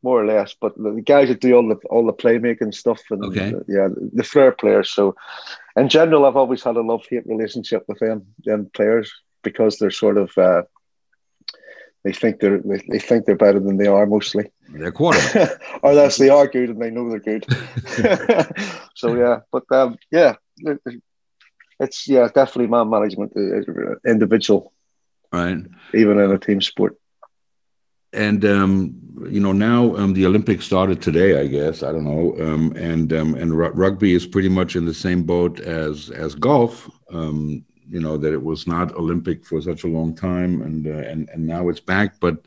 [0.02, 0.55] more or less.
[0.61, 3.55] But the guys that do all the all the playmaking stuff and okay.
[3.55, 4.90] uh, yeah, the flair players.
[4.90, 5.16] So,
[5.76, 9.11] in general, I've always had a love hate relationship with them them players
[9.42, 10.62] because they're sort of uh,
[12.05, 14.44] they think they're they, they, think they're better than they are mostly.
[14.68, 17.46] They're quarterback, or that's they are good and they know they're good.
[18.94, 20.35] so yeah, but um, yeah,
[21.81, 24.74] it's yeah definitely man management, uh, individual,
[25.33, 25.64] right?
[25.94, 26.96] Even in a team sport
[28.16, 28.94] and um,
[29.31, 31.83] you know now um, the Olympics started today, I guess.
[31.83, 35.61] I don't know, um, and um, and rugby is pretty much in the same boat
[35.61, 36.90] as as golf.
[37.12, 41.09] Um, you know that it was not Olympic for such a long time, and uh,
[41.09, 42.18] and and now it's back.
[42.18, 42.46] But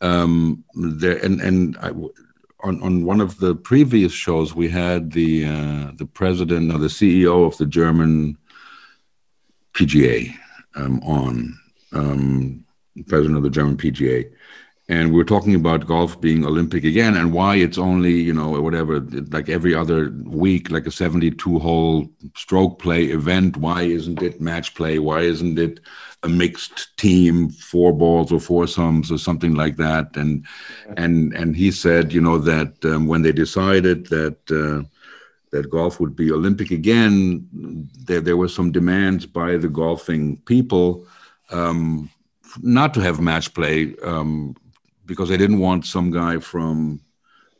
[0.00, 1.90] um, there and and I,
[2.60, 6.88] on on one of the previous shows, we had the uh, the president or the
[6.88, 8.38] CEO of the German
[9.74, 10.34] PGA
[10.74, 11.58] on,
[13.06, 14.30] president of the German PGA
[14.92, 18.94] and we're talking about golf being Olympic again, and why it's only you know whatever
[19.36, 20.00] like every other
[20.44, 23.56] week, like a seventy-two hole stroke play event.
[23.56, 24.98] Why isn't it match play?
[24.98, 25.80] Why isn't it
[26.22, 30.06] a mixed team, four balls or foursomes or something like that?
[30.16, 30.44] And
[31.02, 34.38] and and he said, you know, that um, when they decided that.
[34.62, 34.88] Uh,
[35.52, 37.46] that golf would be Olympic again.
[38.06, 41.06] There, there were some demands by the golfing people
[41.50, 42.08] um,
[42.62, 44.56] not to have match play um,
[45.06, 47.00] because they didn't want some guy from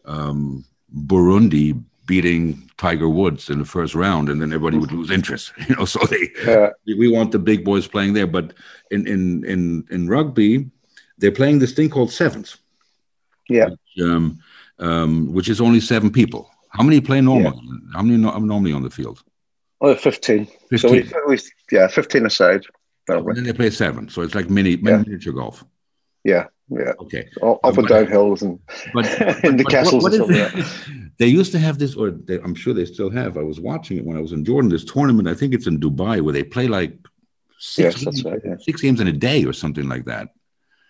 [0.05, 0.65] um,
[1.07, 5.53] Burundi beating Tiger Woods in the first round, and then everybody would lose interest.
[5.69, 6.71] You know, so they yeah.
[6.87, 8.27] we want the big boys playing there.
[8.27, 8.55] But
[8.91, 10.71] in in in in rugby,
[11.19, 12.57] they're playing this thing called sevens.
[13.49, 13.69] Yeah.
[13.71, 14.41] Which, um,
[14.79, 16.51] um, which is only seven people.
[16.71, 17.61] How many play normally?
[17.63, 17.79] Yeah.
[17.95, 19.23] How many no, normally on the field?
[19.81, 20.47] Oh, 15.
[20.71, 20.79] 15.
[20.79, 22.63] So we, we, yeah, 15 aside.
[23.09, 24.09] And then they play seven.
[24.09, 25.03] So it's like mini, mini yeah.
[25.03, 25.65] miniature golf.
[26.25, 26.47] Yeah.
[26.75, 26.93] Yeah.
[27.01, 27.29] Okay.
[27.43, 28.59] Up and down hills and
[28.95, 29.05] but,
[29.45, 30.03] in the castles.
[30.03, 33.37] What, what they used to have this, or they, I'm sure they still have.
[33.37, 34.71] I was watching it when I was in Jordan.
[34.71, 36.97] This tournament, I think it's in Dubai, where they play like
[37.59, 38.57] six, yes, games, right, yeah.
[38.61, 40.29] six games in a day or something like that.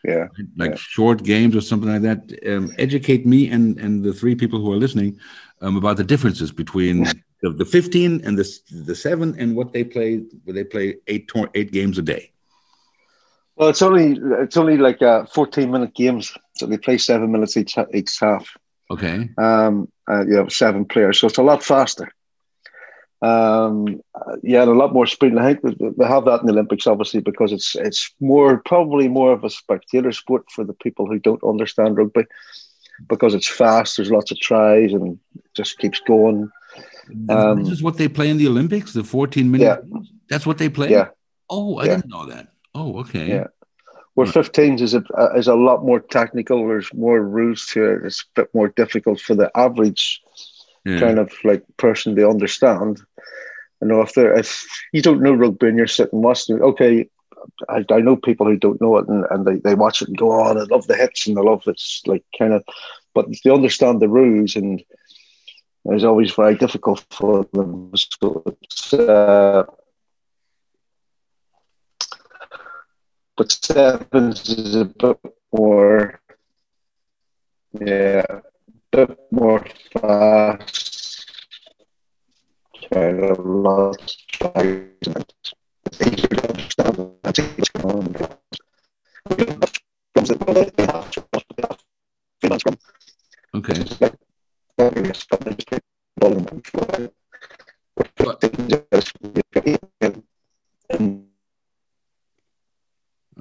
[0.05, 0.29] Yeah.
[0.57, 0.77] Like yeah.
[0.77, 2.39] short games or something like that.
[2.47, 5.19] Um, educate me and and the three people who are listening
[5.61, 7.05] um, about the differences between
[7.43, 10.25] the, the 15 and the the seven and what they play.
[10.45, 12.32] Where they play eight eight games a day.
[13.63, 17.57] Well, it's only it's only like uh, 14 minute games, so they play seven minutes
[17.57, 18.57] each each half.
[18.91, 19.31] Okay.
[19.39, 22.13] Um, uh, you have seven players, so it's a lot faster.
[23.23, 24.01] Um,
[24.43, 25.31] yeah, and a lot more speed.
[25.31, 29.07] And I think they have that in the Olympics, obviously, because it's it's more probably
[29.07, 32.25] more of a spectator sport for the people who don't understand rugby,
[33.09, 33.97] because it's fast.
[33.97, 36.51] There's lots of tries and it just keeps going.
[37.29, 39.87] Um, this is what they play in the Olympics, the 14 minutes.
[39.89, 40.01] Yeah.
[40.29, 40.91] That's what they play.
[40.91, 41.11] Yeah.
[41.49, 41.97] Oh, I yeah.
[41.97, 42.52] didn't know that.
[42.75, 43.29] Oh, okay.
[43.29, 43.47] Yeah.
[44.15, 45.03] Where 15s is a
[45.37, 46.67] is a lot more technical.
[46.67, 48.05] There's more rules to it.
[48.05, 50.21] It's a bit more difficult for the average
[50.85, 51.01] yeah.
[51.01, 53.01] kind of like person to understand.
[53.81, 57.09] You know, if they're if you don't know rugby and you're sitting watching, okay,
[57.69, 60.17] I, I know people who don't know it and, and they, they watch it and
[60.17, 60.57] go on.
[60.57, 62.65] Oh, I love the hits and I love it's like kind of,
[63.15, 64.83] but they understand the rules and
[65.87, 67.91] it's always very difficult for them.
[67.97, 69.65] So it's, uh,
[73.37, 75.19] but sevens is a bit
[75.53, 76.21] more,
[77.81, 78.43] yeah, a
[78.91, 81.27] bit more fast,
[82.93, 84.57] kind of lots of
[85.87, 88.33] It's easier to understand what's going on.
[93.55, 93.85] Okay.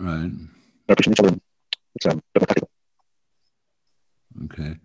[0.02, 0.32] Right.
[0.32, 0.50] Um,
[4.46, 4.76] okay.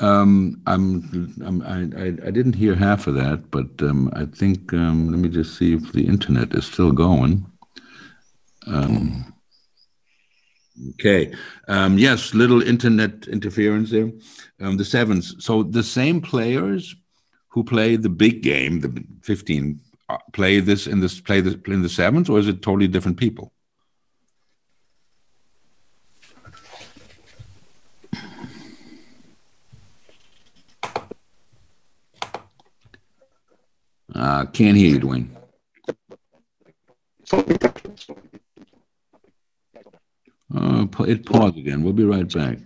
[0.00, 5.10] Um, I'm, I'm, I, I, didn't hear half of that, but um, I think, um,
[5.10, 7.46] let me just see if the internet is still going.
[8.66, 9.32] Um,
[10.90, 11.32] okay.
[11.68, 14.12] Um, yes, little internet interference there.
[14.60, 15.42] Um, the sevens.
[15.42, 16.94] So the same players
[17.48, 21.80] who play the big game, the 15, uh, play this in this play this in
[21.80, 23.54] the sevens, or is it totally different people?
[34.16, 35.28] Uh, can't hear you, Dwayne.
[40.54, 41.82] Uh, it paused again.
[41.82, 42.58] We'll be right back.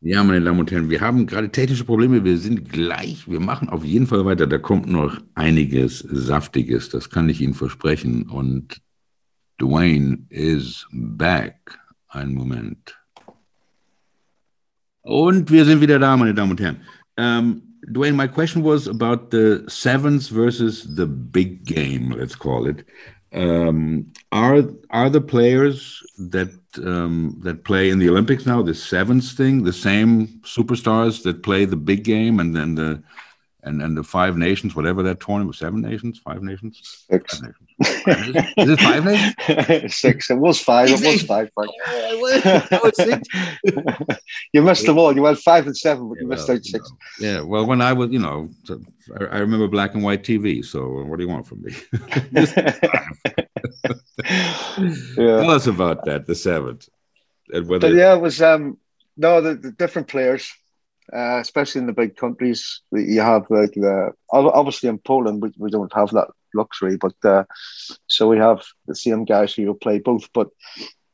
[0.00, 2.24] Ja, meine Damen und Herren, wir haben gerade technische Probleme.
[2.24, 4.46] Wir sind gleich, wir machen auf jeden Fall weiter.
[4.46, 8.28] Da kommt noch einiges Saftiges, das kann ich Ihnen versprechen.
[8.28, 8.82] Und
[9.58, 11.78] Dwayne is back.
[12.08, 13.03] Einen Moment.
[15.04, 16.80] Und wir sind wieder da, meine Damen und Herren.
[17.16, 22.84] Um, Duaine, my question was about the sevens versus the big game, let's call it.
[23.32, 29.32] Um, are are the players that um, that play in the Olympics now the sevens
[29.32, 33.02] thing the same superstars that play the big game and then the
[33.64, 37.38] and and the five nations, whatever that tournament, seven nations, five nations, six.
[37.38, 37.63] Five nations.
[37.80, 37.98] Is,
[38.56, 39.96] it, five nations?
[39.96, 40.30] six.
[40.30, 40.88] It was five.
[40.90, 41.50] It was five.
[41.56, 41.66] Oh,
[44.52, 45.14] you missed them all.
[45.14, 46.92] You went five and seven, but yeah, you missed well, out six.
[47.18, 47.40] You know, yeah.
[47.40, 48.48] Well, when I was, you know,
[49.18, 50.64] I, I, remember black and white TV.
[50.64, 51.74] So what do you want from me?
[55.16, 55.40] yeah.
[55.40, 56.26] Tell us about that.
[56.26, 56.88] The seventh.
[57.52, 58.78] And whether but yeah, it was um
[59.16, 60.52] no the, the different players
[61.12, 62.80] uh, especially in the big countries.
[62.92, 67.14] that You have like the obviously in Poland we, we don't have that luxury, but
[67.24, 67.44] uh,
[68.06, 70.32] so we have the same guys who will play both.
[70.32, 70.48] But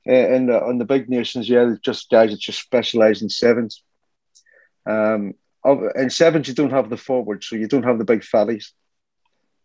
[0.08, 3.82] uh, in the on the big nations, yeah, just guys that just specialize in sevens.
[4.86, 5.34] Um,
[5.94, 8.72] in sevens you don't have the forwards, so you don't have the big fatties.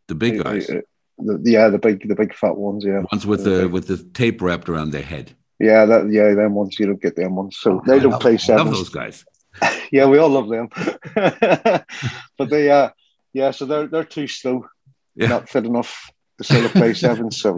[0.07, 0.69] The big guys.
[0.69, 0.81] Uh,
[1.17, 2.83] the, yeah, the big the big fat ones.
[2.83, 5.35] Yeah, ones with the with the tape wrapped around their head.
[5.59, 7.57] Yeah, that yeah, them ones you don't get them ones.
[7.59, 8.65] So they don't play sevens.
[8.65, 9.25] Love those guys.
[9.91, 10.67] yeah, we all love them,
[11.15, 12.89] but they, uh,
[13.31, 14.67] yeah, so they're they're too slow,
[15.15, 15.27] yeah.
[15.27, 17.31] not fit enough to sort of play seven.
[17.31, 17.57] So,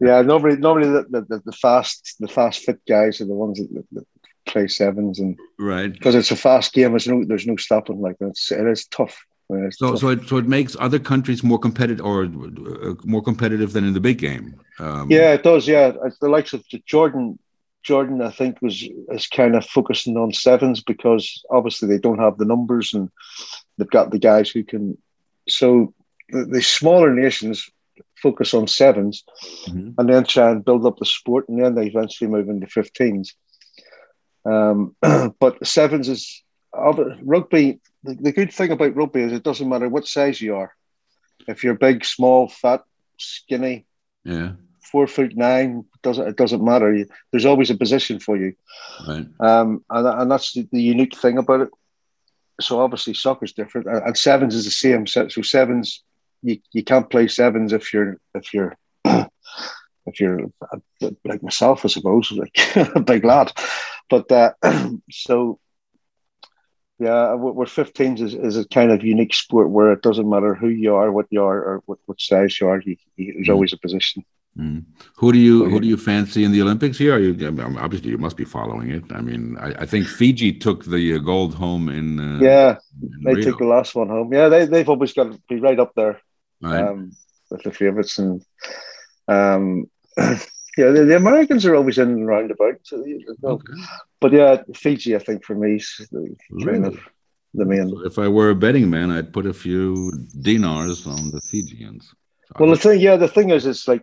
[0.00, 3.84] yeah, normally nobody, the, the, the, fast, the fast fit guys are the ones that,
[3.92, 4.06] that
[4.46, 6.90] play sevens, and right because it's a fast game.
[6.90, 8.00] There's no, there's no stopping.
[8.00, 9.24] Like it's, it is tough.
[9.70, 13.84] so, so it so it makes other countries more competitive or uh, more competitive than
[13.84, 14.54] in the big game.
[14.78, 15.68] Um, yeah, it does.
[15.68, 17.38] Yeah, the likes of Jordan
[17.82, 22.38] Jordan, I think, was is kind of focusing on sevens because obviously they don't have
[22.38, 23.10] the numbers and
[23.76, 24.98] they've got the guys who can.
[25.48, 25.92] So
[26.32, 27.70] the, the smaller nations
[28.16, 29.22] focus on 7s
[29.66, 29.90] mm-hmm.
[29.98, 33.34] and then try and build up the sport, and then they eventually move into 15s.
[34.44, 34.96] Um,
[35.40, 36.42] but sevens is
[36.72, 37.80] rugby.
[38.04, 40.74] The, the good thing about rugby is it doesn't matter what size you are.
[41.46, 42.84] If you're big, small, fat,
[43.18, 43.84] skinny,
[44.24, 47.04] yeah, four foot nine, doesn't it doesn't matter.
[47.30, 48.54] There's always a position for you,
[49.08, 49.26] right?
[49.40, 51.68] Um, and and that's the, the unique thing about it.
[52.60, 55.06] So obviously soccer's different, and sevens is the same.
[55.06, 56.04] So sevens,
[56.42, 60.50] you, you can't play sevens if you're if you're if you're
[61.24, 63.52] like myself, I suppose, like a big lad.
[64.10, 64.52] But uh,
[65.10, 65.58] so
[66.98, 70.68] yeah, we're 15s is, is a kind of unique sport where it doesn't matter who
[70.68, 72.80] you are, what you are, or what, what size you are.
[72.80, 73.52] You, you, there's mm.
[73.52, 74.24] always a position.
[74.56, 74.84] Mm.
[75.16, 77.14] Who do you who do you fancy in the Olympics here?
[77.14, 77.32] Are you
[77.78, 79.04] obviously you must be following it.
[79.10, 82.20] I mean, I, I think Fiji took the uh, gold home in.
[82.20, 83.44] Uh, yeah, in they Rio.
[83.44, 84.30] took the last one home.
[84.30, 86.20] Yeah, they they've always got to be right up there
[86.62, 86.82] right.
[86.82, 87.12] Um,
[87.50, 88.44] with the favourites, and
[89.28, 90.36] um, yeah,
[90.76, 92.78] the, the, Americans are always in and round about.
[92.84, 93.04] So,
[93.44, 93.72] okay.
[94.20, 96.88] But yeah, Fiji, I think for me, is the, really?
[96.88, 96.98] of
[97.54, 97.88] the main.
[97.90, 102.14] So if I were a betting man, I'd put a few dinars on the Fijians.
[102.58, 104.02] Well, the thing, yeah, the thing is, it's like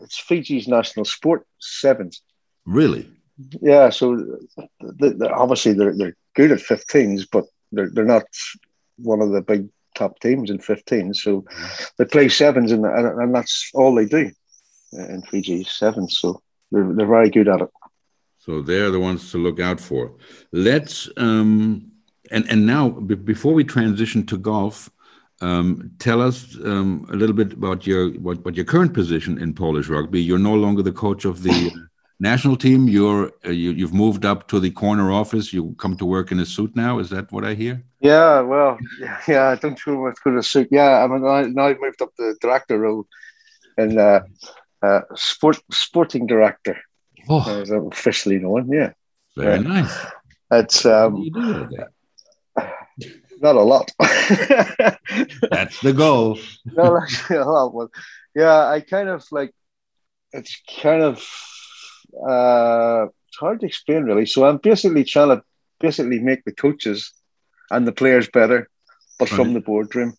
[0.00, 2.22] it's Fiji's national sport sevens.
[2.64, 3.08] Really?
[3.60, 3.90] Yeah.
[3.90, 4.38] So
[5.22, 8.24] obviously they're they're good at 15s, but they're they're not
[8.96, 11.14] one of the big top teams in 15.
[11.14, 11.44] So
[11.96, 14.30] they play sevens, and and that's all they do
[14.92, 16.18] in Fiji sevens.
[16.18, 17.70] So they're they're very good at it.
[18.38, 20.12] So they're the ones to look out for.
[20.52, 21.90] Let's um,
[22.30, 24.90] and and now before we transition to golf,
[25.40, 29.54] um, tell us um, a little bit about your what, what your current position in
[29.54, 30.22] Polish rugby.
[30.22, 31.70] You're no longer the coach of the
[32.20, 32.88] national team.
[32.88, 35.52] You're uh, you, you've moved up to the corner office.
[35.52, 36.98] You come to work in a suit now.
[36.98, 37.82] Is that what I hear?
[38.00, 38.78] Yeah, well,
[39.26, 40.68] yeah, I don't feel much good a suit.
[40.70, 43.06] Yeah, I mean, I, now I've moved up the director role
[43.76, 44.20] and uh,
[44.82, 46.76] uh, sport sporting director.
[47.28, 47.60] Oh.
[47.60, 48.70] As I'm officially known.
[48.70, 48.92] Yeah,
[49.36, 49.94] very nice.
[50.50, 51.28] It's um,
[53.40, 53.90] not a lot.
[55.50, 56.38] That's the goal.
[56.64, 57.72] not actually a lot.
[57.74, 57.90] But
[58.34, 59.52] yeah, I kind of like
[60.32, 61.22] it's kind of
[62.14, 64.26] uh, it's hard to explain really.
[64.26, 65.42] So I'm basically trying to
[65.80, 67.12] basically make the coaches
[67.70, 68.68] and the players better,
[69.18, 69.36] but right.
[69.36, 70.14] from the boardroom.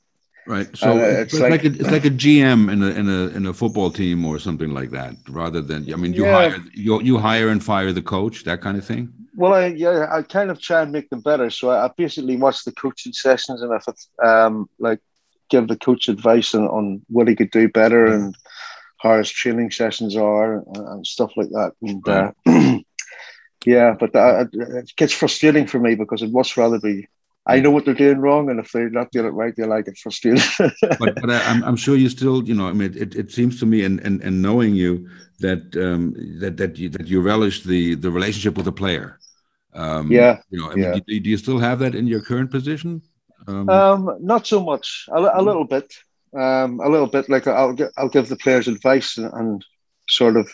[0.48, 0.76] Right.
[0.76, 3.28] So uh, it's, it's, like, like a, it's like a GM in a in a
[3.38, 6.50] in a football team or something like that, rather than I mean you yeah.
[6.50, 9.14] hire you you hire and fire the coach, that kind of thing.
[9.36, 11.50] Well, I yeah, I kind of try and make them better.
[11.52, 15.00] So I, I basically watch the coaching sessions and if it's um like
[15.50, 18.36] give the coach advice on, on what he could do better and
[19.00, 21.74] how his training sessions are and, and stuff like that.
[21.82, 22.34] And right.
[22.46, 22.80] uh,
[23.66, 27.08] yeah, but that, it gets frustrating for me because it much rather be
[27.50, 29.88] I know what they're doing wrong, and if they're not doing it right, they like
[29.88, 30.44] it frustrating.
[31.00, 33.60] but but I, am I'm sure you still, you know, I mean, it, it seems
[33.60, 35.10] to me, and, and, and knowing you,
[35.40, 39.18] that um, that that you, that you relish the the relationship with the player.
[39.74, 40.42] Um, yeah.
[40.52, 43.02] You know, I mean, do, do, you still have that in your current position?
[43.48, 45.06] Um, um not so much.
[45.10, 45.94] A, a little bit.
[46.34, 47.30] Um, a little bit.
[47.30, 49.66] Like I'll I'll give the players advice and, and
[50.08, 50.52] sort of,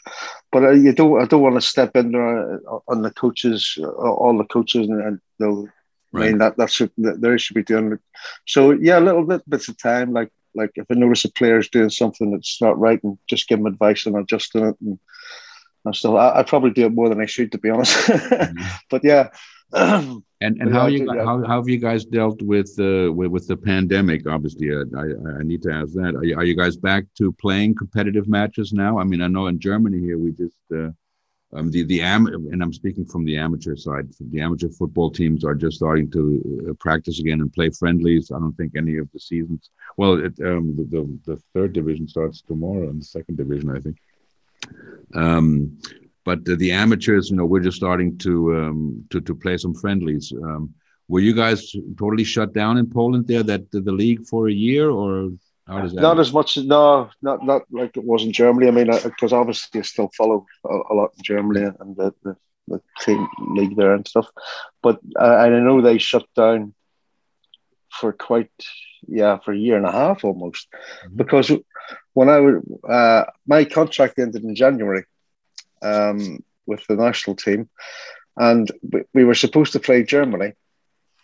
[0.52, 1.22] but uh, you don't.
[1.22, 4.88] I don't want to step in there uh, on the coaches, uh, all the coaches,
[4.88, 5.68] and, and you know,
[6.12, 6.26] right.
[6.26, 7.94] I mean that that's what they should be doing.
[7.94, 8.00] it.
[8.46, 10.14] So yeah, a little bit bits of time.
[10.14, 13.60] Like like if I notice a player's doing something that's not right, and just give
[13.60, 15.00] them advice and adjusting it and
[15.86, 16.16] and stuff.
[16.16, 17.96] I, I probably do it more than I should, to be honest.
[18.08, 18.68] mm-hmm.
[18.90, 19.30] But yeah.
[19.74, 23.58] and and how you how, how have you guys dealt with uh, with, with the
[23.58, 24.28] pandemic?
[24.28, 26.16] Obviously, uh, I I need to ask that.
[26.16, 29.00] Are you, are you guys back to playing competitive matches now?
[29.00, 30.92] I mean, I know in Germany here we just uh,
[31.56, 34.08] um, the the am and I'm speaking from the amateur side.
[34.20, 38.32] The amateur football teams are just starting to uh, practice again and play friendlies.
[38.32, 39.70] I don't think any of the seasons.
[39.98, 43.80] Well, it, um, the, the, the third division starts tomorrow, and the second division, I
[43.80, 43.98] think.
[45.14, 45.78] Um,
[46.26, 49.74] but the, the, amateurs, you know, we're just starting to um, to to play some
[49.74, 50.34] friendlies.
[50.44, 50.74] Um,
[51.08, 54.52] were you guys totally shut down in Poland there, that the, the league for a
[54.52, 55.30] year, or
[55.68, 56.02] how does that?
[56.02, 56.58] Not as much.
[56.58, 58.68] No, not not like it was in Germany.
[58.68, 62.36] I mean, because obviously I still follow a, a, lot in Germany and the, the,
[62.68, 64.28] the team league there and stuff.
[64.82, 66.74] But uh, I know they shut down
[67.92, 68.52] for quite
[69.08, 71.16] yeah for a year and a half almost mm-hmm.
[71.16, 71.52] because
[72.14, 72.56] when I was
[72.90, 75.06] uh, my contract ended in January
[75.86, 77.70] um, with the national team,
[78.38, 78.72] and
[79.14, 80.54] we were supposed to play Germany.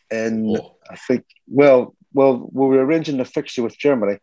[0.09, 0.76] And oh.
[0.89, 4.18] I think well, well, we were arranging the fixture with Germany,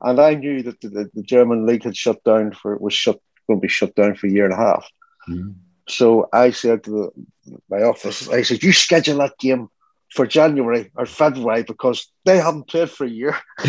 [0.00, 3.20] and I knew that the, the, the German league had shut down for was shut
[3.46, 4.88] going to be shut down for a year and a half.
[5.28, 5.52] Mm-hmm.
[5.88, 9.68] So I said to the, my office, I said, "You schedule that game
[10.16, 13.36] for January or February because they haven't played for a year.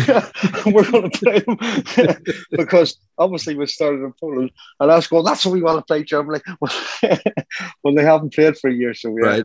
[0.66, 2.16] We're going to play them
[2.50, 5.84] because obviously we started in Poland, and I was going, "That's what we want to
[5.84, 9.44] play Germany." well, they haven't played for a year, so we right.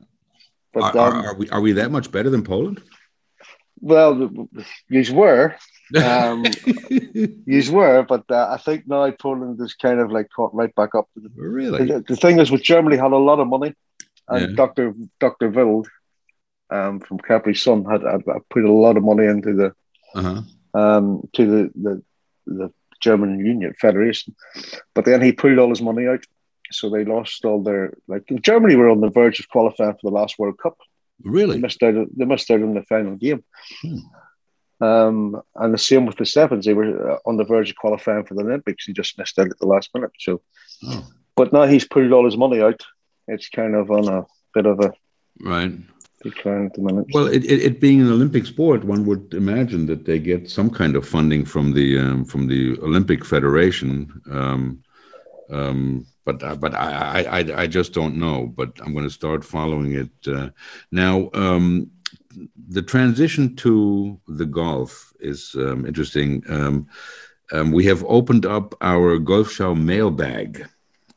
[0.74, 2.82] But are, um, are, we are we that much better than Poland?
[3.82, 4.48] Well,
[4.88, 5.56] you were,
[6.02, 6.46] um,
[6.90, 10.96] you were, but uh, I think now Poland is kind of like caught right back
[10.96, 11.10] up.
[11.36, 13.76] Really, the, the thing is, with Germany had a lot of money,
[14.30, 14.56] and yeah.
[14.56, 15.90] Doctor Doctor Wild
[16.70, 19.74] um, from Capri Sun had, had, had, put a lot of money into the
[20.16, 20.42] uh-huh.
[20.74, 22.04] um, to the, the
[22.46, 24.36] the German Union Federation,
[24.94, 26.24] but then he pulled all his money out,
[26.72, 30.16] so they lost all their like Germany were on the verge of qualifying for the
[30.16, 30.78] last World Cup
[31.22, 31.56] Really?
[31.56, 32.08] They missed out.
[32.16, 33.44] They missed out on the final game.
[33.82, 33.98] Hmm.
[34.82, 36.66] Um, and the same with the sevens.
[36.66, 38.86] They were uh, on the verge of qualifying for the Olympics.
[38.86, 40.12] He just missed out at the last minute.
[40.20, 40.42] So,
[40.86, 41.08] oh.
[41.36, 42.82] but now he's pulled all his money out.
[43.28, 44.94] It's kind of on a bit of a
[45.40, 45.72] right
[46.24, 47.06] decline at the minute.
[47.14, 50.70] Well, it, it, it, being an Olympic sport, one would imagine that they get some
[50.70, 54.22] kind of funding from the um, from the Olympic Federation.
[54.32, 54.84] Um,
[55.52, 58.48] um, but uh, but I, I I just don't know.
[58.48, 60.50] But I'm going to start following it uh,
[60.92, 61.30] now.
[61.34, 61.92] Um,
[62.70, 66.44] the transition to the golf is um, interesting.
[66.50, 66.88] Um,
[67.52, 70.68] um, we have opened up our Golf Show mailbag.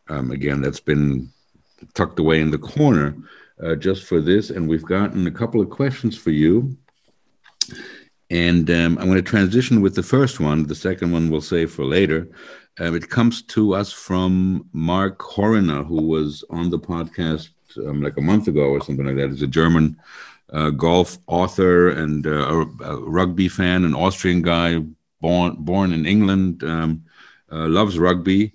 [0.08, 1.30] Um, again, that's been
[1.94, 3.16] tucked away in the corner
[3.62, 6.76] uh, just for this, and we've gotten a couple of questions for you.
[8.30, 10.66] And um, I'm going to transition with the first one.
[10.66, 12.28] The second one we'll save for later.
[12.78, 17.48] Um, it comes to us from Mark Horner, who was on the podcast
[17.78, 19.30] um, like a month ago or something like that.
[19.30, 19.96] He's a German
[20.52, 24.80] uh, golf author and uh, a, rugby fan, an Austrian guy
[25.20, 27.04] born born in England, um,
[27.50, 28.52] uh, loves rugby,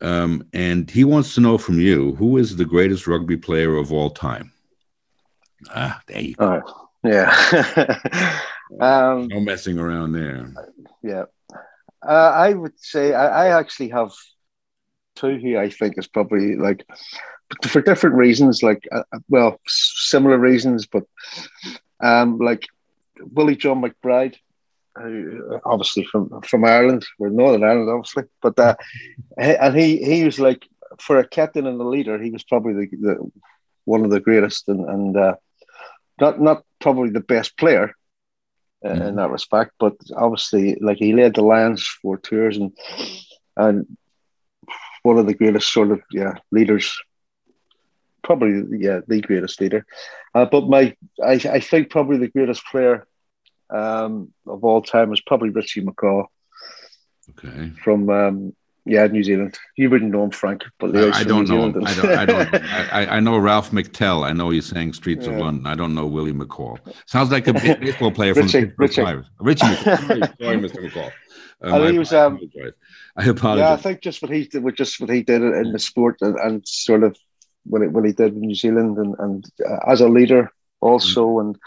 [0.00, 3.92] um, and he wants to know from you who is the greatest rugby player of
[3.92, 4.52] all time.
[5.74, 6.62] Ah, there you go.
[6.64, 8.40] Oh, yeah.
[8.80, 10.52] um, no messing around there.
[11.02, 11.24] Yeah.
[12.02, 14.12] Uh, I would say I, I, actually have
[15.16, 16.86] two who I think is probably like
[17.66, 21.04] for different reasons, like uh, uh, well, similar reasons, but
[22.02, 22.66] um, like
[23.20, 24.36] Willie John McBride,
[25.02, 28.74] who obviously from from Ireland, we're Northern Ireland, obviously, but uh,
[29.36, 30.66] and he he was like
[30.98, 33.30] for a captain and a leader, he was probably the, the
[33.84, 35.34] one of the greatest, and and uh,
[36.20, 37.94] not not probably the best player,
[38.84, 39.02] mm-hmm.
[39.02, 39.72] in that respect.
[39.78, 42.72] But obviously, like he led the Lions for tours and
[43.56, 43.96] and
[45.02, 46.98] one of the greatest sort of yeah leaders,
[48.22, 49.86] probably yeah the greatest leader.
[50.34, 53.06] Uh, but my I, I think probably the greatest player
[53.70, 56.26] um, of all time was probably Richie McCaw.
[57.30, 57.70] Okay.
[57.82, 58.54] From um,
[58.84, 59.58] yeah, New Zealand.
[59.76, 61.68] You wouldn't know him, Frank, but I, I don't know.
[61.84, 62.10] I don't.
[62.10, 62.54] I don't.
[62.92, 64.24] I, I, know Ralph McTell.
[64.24, 65.32] I know he's saying Streets yeah.
[65.32, 65.66] of London.
[65.66, 66.78] I don't know Willie McCaw.
[67.06, 68.72] Sounds like a baseball player from Richie.
[68.78, 69.02] Richie.
[69.38, 70.38] Richie McCaw.
[70.40, 70.90] Sorry, Mr.
[70.90, 71.12] McCaw.
[71.62, 72.12] Um, I, he was.
[72.12, 72.40] Um,
[73.16, 73.68] I apologize.
[73.68, 76.16] Yeah, I think just what he did, with just what he did in the sport,
[76.22, 77.16] and, and sort of
[77.64, 80.50] what, it, what he did in New Zealand, and, and uh, as a leader
[80.80, 81.40] also, mm.
[81.40, 81.58] and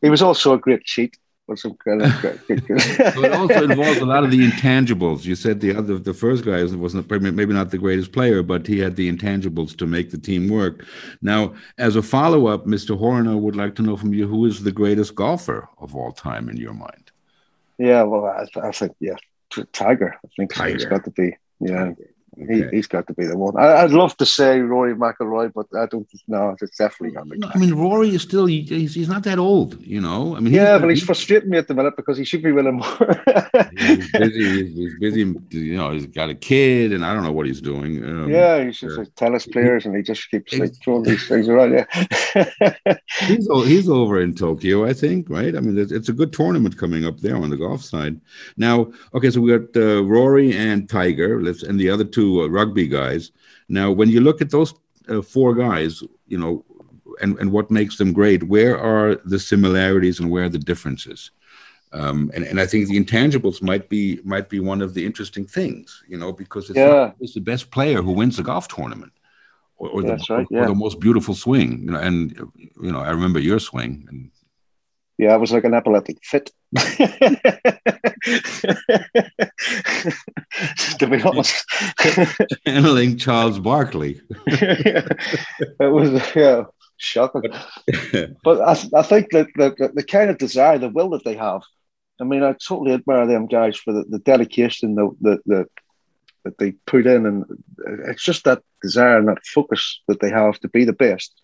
[0.00, 1.16] he was also a great cheat
[1.54, 2.12] some kind of.
[2.20, 5.24] so it also involves a lot of the intangibles.
[5.24, 8.78] You said the other, the first guy wasn't maybe not the greatest player, but he
[8.78, 10.84] had the intangibles to make the team work.
[11.20, 12.96] Now, as a follow up, Mr.
[12.96, 16.48] Horner would like to know from you who is the greatest golfer of all time
[16.48, 17.10] in your mind.
[17.78, 19.16] Yeah, well, I, I think yeah,
[19.72, 20.16] Tiger.
[20.24, 20.74] I think Tiger.
[20.74, 21.36] has got to be.
[21.60, 21.92] Yeah,
[22.40, 22.68] Okay.
[22.70, 23.58] He, has got to be the one.
[23.58, 26.56] I, would love to say Rory McIlroy, but I don't know.
[26.62, 30.00] It's definitely not No, I mean, Rory is still, he's, he's not that old, you
[30.00, 30.34] know?
[30.34, 32.50] I mean, yeah, but he's, he's frustrating me at the minute because he should be
[32.50, 33.22] winning more.
[33.78, 34.64] he's busy.
[34.64, 35.20] He's, he's, busy,
[35.50, 38.02] you know, he's got a kid and I don't know what he's doing.
[38.02, 41.28] Um, yeah, he's just uh, like tennis players and he just keeps like, throwing these
[41.28, 41.72] things around.
[41.74, 42.94] Yeah.
[43.20, 45.54] he's, he's over in Tokyo, I think, right?
[45.54, 48.18] I mean, it's, it's, a good tournament coming up there on the golf side.
[48.56, 52.42] Now, okay, so we got uh, Rory and Tiger, let's, and the other two two
[52.42, 53.32] uh, rugby guys.
[53.68, 54.74] Now, when you look at those
[55.08, 56.02] uh, four guys,
[56.32, 56.64] you know,
[57.20, 61.30] and, and what makes them great, where are the similarities and where are the differences?
[61.92, 65.46] Um, and, and I think the intangibles might be might be one of the interesting
[65.46, 67.12] things, you know, because it's, yeah.
[67.20, 69.12] it's the best player who wins the golf tournament,
[69.76, 70.60] or, or, the, right, yeah.
[70.60, 71.98] or, the, most beautiful swing, you know.
[72.08, 72.18] And
[72.84, 74.30] you know, I remember your swing, and
[75.18, 76.50] yeah, I was like an epileptic fit.
[80.98, 81.64] To be honest.
[82.66, 84.20] Channeling Charles Barkley.
[84.46, 86.64] it was yeah,
[86.96, 87.52] shocking.
[88.42, 91.62] but I, I think that the, the kind of desire, the will that they have,
[92.20, 95.66] I mean, I totally admire them guys for the, the dedication, the, the, the
[96.44, 97.44] that they put in, and
[98.08, 101.40] it's just that desire and that focus that they have to be the best.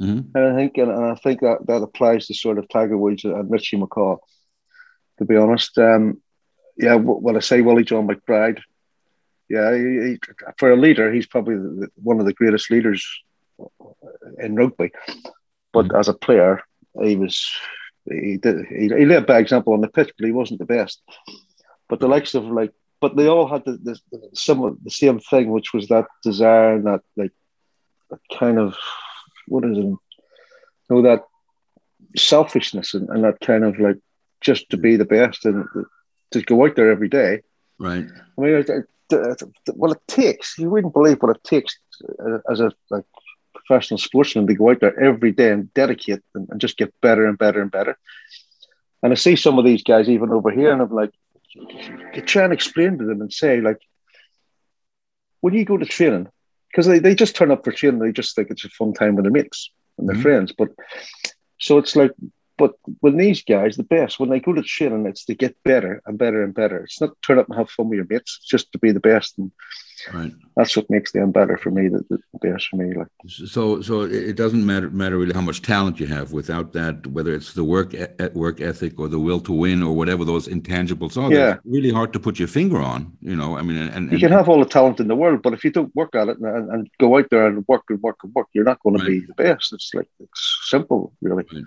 [0.00, 0.36] Mm-hmm.
[0.36, 3.50] And I think, and, I think that that applies to sort of Tiger Woods and
[3.50, 4.18] Richie McCaw.
[5.18, 6.20] To be honest, um,
[6.76, 6.94] yeah.
[6.94, 8.60] Well, I say Willie John McBride.
[9.48, 10.18] Yeah, he, he,
[10.58, 13.06] for a leader, he's probably the, one of the greatest leaders
[14.38, 14.90] in rugby.
[15.72, 15.96] But mm-hmm.
[15.96, 16.62] as a player,
[17.02, 17.50] he was
[18.10, 21.02] he did he, he led by example on the pitch, but he wasn't the best.
[21.88, 25.20] But the likes of like, but they all had the, the, the some the same
[25.20, 27.32] thing, which was that desire and that like
[28.10, 28.76] that kind of
[29.46, 29.82] what is it?
[29.82, 29.98] You
[30.90, 31.24] know that
[32.16, 33.98] selfishness and, and that kind of like
[34.44, 35.66] just to be the best and
[36.30, 37.40] to go out there every day.
[37.78, 38.04] Right.
[38.38, 39.42] I mean, it, it, it,
[39.74, 41.78] what it takes, you wouldn't believe what it takes
[42.50, 43.04] as a like
[43.54, 47.26] professional sportsman to go out there every day and dedicate and, and just get better
[47.26, 47.96] and better and better.
[49.02, 51.12] And I see some of these guys even over here, and I'm like,
[51.52, 53.80] you try and explain to them and say, like,
[55.40, 56.28] when you go to training,
[56.70, 59.14] because they, they just turn up for training, they just think it's a fun time
[59.14, 60.22] with their mates and their mm-hmm.
[60.22, 60.52] friends.
[60.56, 60.70] But
[61.58, 62.12] so it's like,
[62.56, 66.02] but when these guys, the best, when they go to training, it's to get better
[66.06, 66.84] and better and better.
[66.84, 69.00] It's not turn up and have fun with your mates, it's just to be the
[69.00, 69.38] best.
[69.38, 69.50] And
[70.12, 70.32] Right.
[70.56, 71.88] That's what makes them better for me.
[71.88, 72.94] The, the best for me.
[72.94, 76.32] Like so, so it doesn't matter matter really how much talent you have.
[76.32, 79.94] Without that, whether it's the work at work ethic or the will to win or
[79.94, 81.56] whatever those intangibles are, yeah.
[81.64, 83.16] really hard to put your finger on.
[83.20, 85.42] You know, I mean, and, and you can have all the talent in the world,
[85.42, 88.00] but if you don't work at it and, and go out there and work and
[88.00, 89.04] work and work, you're not going right.
[89.04, 89.72] to be the best.
[89.72, 91.44] It's like it's simple, really.
[91.52, 91.64] Right.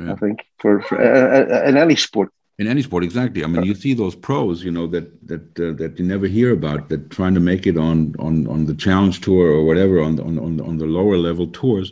[0.00, 0.12] Yeah.
[0.12, 2.30] I think for, for uh, in any sport,
[2.60, 5.72] in any sport exactly i mean you see those pros you know that that uh,
[5.80, 9.22] that you never hear about that trying to make it on on on the challenge
[9.22, 11.90] tour or whatever on on on the, on the lower level tours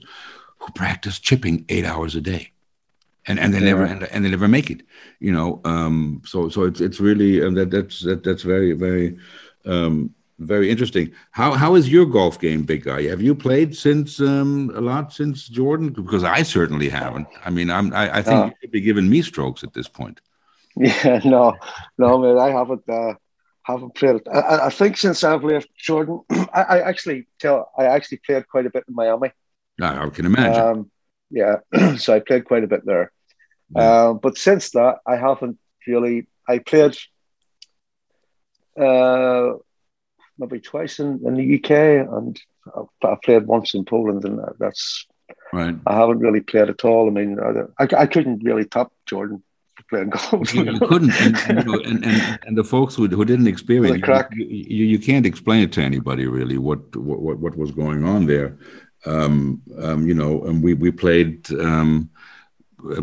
[0.58, 2.52] who practice chipping eight hours a day
[3.26, 3.72] and and they yeah.
[3.72, 4.82] never and, and, they never make it
[5.20, 9.16] you know um so so it's it's really and that that's that, that's very very
[9.64, 11.12] um very interesting.
[11.32, 13.02] How how is your golf game, big guy?
[13.08, 15.90] Have you played since um, a lot since Jordan?
[15.90, 17.28] Because I certainly haven't.
[17.44, 20.20] I mean, I'm I, I think you should be giving me strokes at this point.
[20.80, 21.56] Yeah, no,
[21.96, 22.88] no, man, I haven't.
[22.88, 23.14] Uh,
[23.64, 24.20] haven't played.
[24.32, 28.66] I, I think since I've left Jordan, I, I, actually tell I actually played quite
[28.66, 29.30] a bit in Miami.
[29.80, 30.62] I can imagine.
[30.62, 30.90] Um,
[31.30, 31.56] yeah,
[31.98, 33.12] so I played quite a bit there.
[33.74, 34.06] Yeah.
[34.06, 36.28] Um, but since that, I haven't really.
[36.48, 36.96] I played
[38.80, 39.54] uh,
[40.38, 41.70] maybe twice in, in the UK,
[42.10, 42.40] and
[42.74, 45.06] I, I played once in Poland, and that's
[45.52, 45.76] right.
[45.86, 47.08] I haven't really played at all.
[47.08, 49.42] I mean, I, I, I couldn't really top Jordan
[49.88, 50.54] playing golf.
[50.54, 53.46] you, you couldn't, and, and, you know, and, and, and, the folks who, who didn't
[53.46, 57.70] experience it, you, you, you, can't explain it to anybody really what what what was
[57.70, 58.58] going on there.
[59.06, 61.50] Um, um, you know, and we we played.
[61.52, 62.10] Um,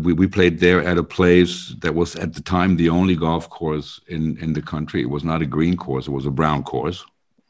[0.00, 3.50] we, we played there at a place that was at the time the only golf
[3.50, 5.02] course in, in the country.
[5.02, 7.04] It was not a green course; it was a brown course.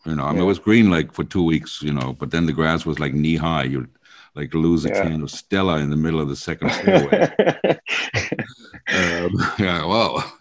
[0.07, 0.43] You know, I mean, yeah.
[0.45, 1.83] it was green like for two weeks.
[1.83, 3.65] You know, but then the grass was like knee high.
[3.65, 3.89] You'd
[4.37, 5.03] like lose a yeah.
[5.03, 7.23] can of Stella in the middle of the second fairway.
[8.93, 10.33] um, yeah, well,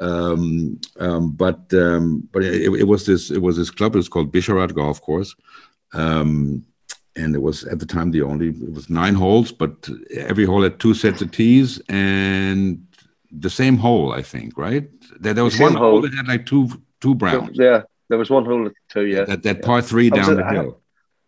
[0.00, 3.94] um, um, but um, but it, it, was this it was this club.
[3.94, 5.34] It was called Bisharat Golf Course,
[5.92, 6.64] um,
[7.14, 8.48] and it was at the time the only.
[8.48, 12.86] It was nine holes, but every hole had two sets of tees and
[13.30, 14.12] the same hole.
[14.12, 14.88] I think right.
[15.20, 15.90] There, there was one hole.
[15.90, 16.68] hole that had like two
[17.00, 17.56] two browns.
[17.56, 19.06] Yeah, there was one hole at two.
[19.06, 20.80] Yeah, that, that par three down the hill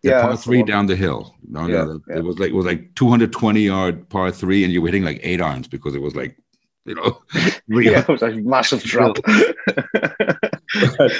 [0.02, 1.34] the yeah, par three down the hill.
[1.48, 2.18] No, yeah, no, yeah.
[2.18, 5.20] it was like it was like 220 yard par three, and you were hitting like
[5.22, 6.36] eight irons because it was like,
[6.84, 7.20] you know,
[7.68, 7.92] real.
[7.92, 9.16] yeah, it was a massive drop.
[9.26, 11.12] but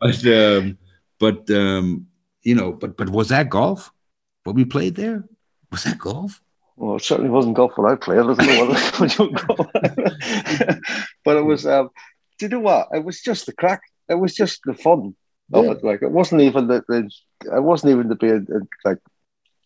[0.00, 0.78] but, um,
[1.18, 2.06] but um,
[2.42, 3.90] you know, but but was that golf?
[4.44, 5.24] What we played there
[5.70, 6.40] was that golf?
[6.76, 8.18] Well, it certainly wasn't golf what I played.
[8.18, 9.30] I don't know what you
[11.24, 11.66] but it was.
[11.66, 11.90] Um,
[12.38, 12.88] do you know what?
[12.92, 13.82] It was just the crack.
[14.08, 15.14] It was just the fun
[15.52, 15.70] of yeah.
[15.72, 15.84] it.
[15.84, 17.10] Like it wasn't even the, the
[17.56, 18.98] it wasn't even to be a, a, like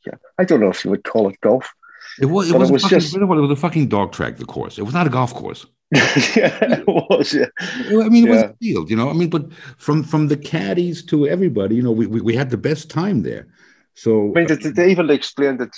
[0.07, 0.15] yeah.
[0.39, 1.73] I don't know if you would call it golf.
[2.21, 2.51] It was.
[2.51, 3.17] It was, it was fucking, just.
[3.17, 4.37] It was a fucking dog track.
[4.37, 4.79] The course.
[4.79, 5.67] It was not a golf course.
[5.95, 7.33] yeah, it was.
[7.33, 7.47] Yeah.
[7.61, 8.35] I mean, it yeah.
[8.35, 8.91] was a field.
[8.91, 9.11] You know.
[9.11, 12.51] I mean, but from from the caddies to everybody, you know, we we, we had
[12.51, 13.49] the best time there.
[13.95, 15.71] So I mean, they, they even explained that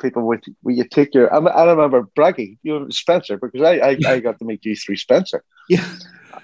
[0.00, 1.32] people with when you take your.
[1.32, 3.96] I, I remember bragging, you know, Spencer, because I I.
[4.06, 5.42] I got to meet you through Spencer.
[5.68, 5.86] Yeah.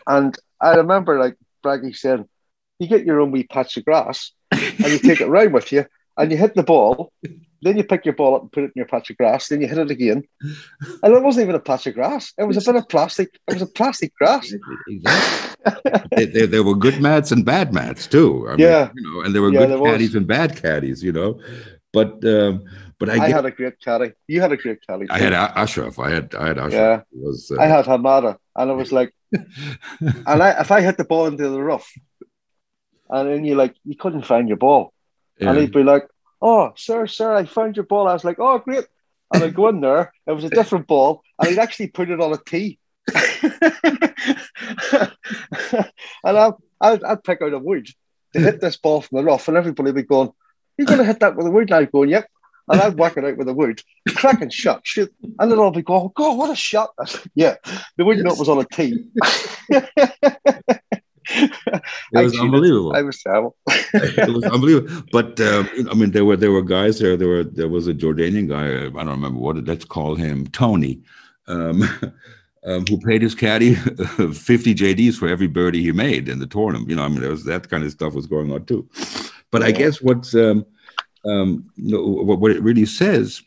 [0.07, 2.25] And I remember like bragging said,
[2.79, 5.85] you get your own wee patch of grass and you take it round with you
[6.17, 7.13] and you hit the ball.
[7.63, 9.49] Then you pick your ball up and put it in your patch of grass.
[9.49, 12.33] Then you hit it again, and it wasn't even a patch of grass.
[12.39, 13.39] It was a bit of plastic.
[13.49, 14.51] It was a plastic grass.
[14.89, 16.25] Exactly.
[16.25, 18.49] there, there, were good mats and bad mats too.
[18.49, 20.15] I yeah, mean, you know, and there were yeah, good there caddies was.
[20.15, 21.05] and bad caddies.
[21.05, 21.39] You know,
[21.93, 22.65] but um,
[22.99, 24.13] but I, I get, had a great caddy.
[24.27, 25.07] You had a great caddy.
[25.07, 25.13] Too.
[25.13, 25.99] I had Ashraf.
[25.99, 26.73] I had I had Ashraf.
[26.73, 30.97] Yeah, was, uh, I had Hamada, and it was like, and I, if I hit
[30.97, 31.93] the ball into the rough,
[33.09, 34.93] and then you like you couldn't find your ball,
[35.39, 35.51] yeah.
[35.51, 36.07] and he'd be like,
[36.41, 38.87] "Oh, sir, sir, I found your ball." I was like, "Oh, great!"
[39.33, 40.13] And I'd go in there.
[40.27, 42.79] It was a different ball, and he'd actually put it on a tee.
[43.15, 43.53] and
[46.25, 47.89] I'd, I'd, I'd, pick out a wood
[48.33, 50.31] to hit this ball from the rough, and everybody would be going,
[50.77, 52.29] "You're going to hit that with a wood?" And I'd go, "Yep."
[52.71, 53.83] And I'd whack it out with a wood,
[54.15, 56.91] cracking shot, shoot, and then I'll be going, "Oh God, what a shot!"
[57.35, 57.57] yeah,
[57.97, 58.39] the wood yes.
[58.39, 59.05] was on a tee.
[61.31, 61.51] it
[62.13, 62.95] was unbelievable.
[62.95, 63.57] I was terrible.
[63.69, 65.03] it was unbelievable.
[65.11, 67.17] But um, I mean, there were there were guys there.
[67.17, 68.87] There were there was a Jordanian guy.
[68.87, 69.57] I don't remember what.
[69.65, 71.03] Let's call him Tony,
[71.49, 71.83] um,
[72.65, 76.89] um, who paid his caddy fifty JDs for every birdie he made in the tournament.
[76.89, 78.89] You know, I mean, there was that kind of stuff was going on too.
[79.51, 79.69] But yeah.
[79.69, 80.35] I guess what's
[81.25, 83.43] um, you know, what, what it really says.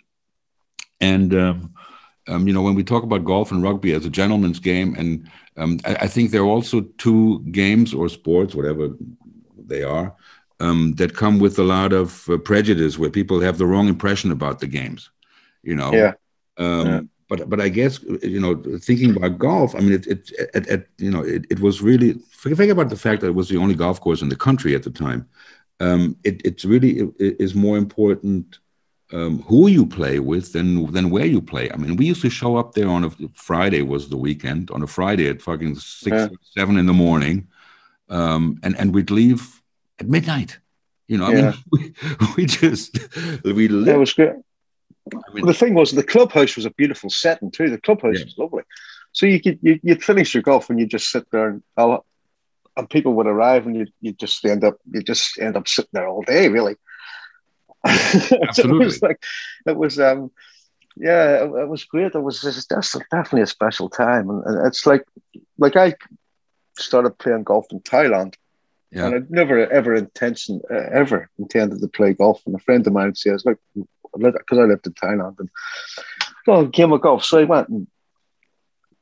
[1.02, 1.74] And um,
[2.28, 5.30] um, you know, when we talk about golf and rugby as a gentleman's game, and
[5.58, 8.90] um, I, I, think there are also two games or sports, whatever
[9.58, 10.16] they are,
[10.60, 14.32] um, that come with a lot of uh, prejudice, where people have the wrong impression
[14.32, 15.10] about the games.
[15.64, 15.92] You know.
[15.92, 16.14] Yeah.
[16.58, 17.02] Um, yeah.
[17.30, 20.90] But but I guess you know, thinking about golf, I mean, it it, it, it
[20.98, 23.76] you know, it, it was really think about the fact that it was the only
[23.76, 25.28] golf course in the country at the time.
[25.84, 28.60] Um, it, it's really it is more important
[29.12, 31.70] um, who you play with than than where you play.
[31.72, 34.82] I mean, we used to show up there on a Friday was the weekend on
[34.82, 36.28] a Friday at fucking six yeah.
[36.42, 37.48] seven in the morning,
[38.10, 39.62] um, and and we'd leave
[40.00, 40.60] at midnight.
[41.08, 41.42] You know, I yeah.
[41.42, 42.98] mean, we, we just
[43.44, 43.88] we lived.
[43.88, 44.42] That was good.
[45.14, 47.70] I mean, well, the thing was, the clubhouse was a beautiful setting too.
[47.70, 48.26] The clubhouse yeah.
[48.26, 48.64] was lovely,
[49.12, 51.62] so you could you, would finish your golf and you just sit there and
[52.76, 55.90] and people would arrive and you you just end up you just end up sitting
[55.94, 56.76] there all day really.
[57.86, 58.84] Absolutely.
[58.84, 59.24] it was like
[59.68, 60.32] it was um
[60.96, 62.16] yeah it, it was great.
[62.16, 65.06] It was just, that's definitely a special time, and, and, it's like
[65.58, 65.96] like I
[66.78, 68.36] started playing golf in Thailand.
[68.92, 69.08] Yeah.
[69.08, 72.42] And I'd never ever intention uh, ever intended to play golf.
[72.46, 73.60] And a friend of mine says, "Look,
[74.16, 75.50] because I lived in Thailand, and
[76.46, 77.88] well, game of golf." So I went and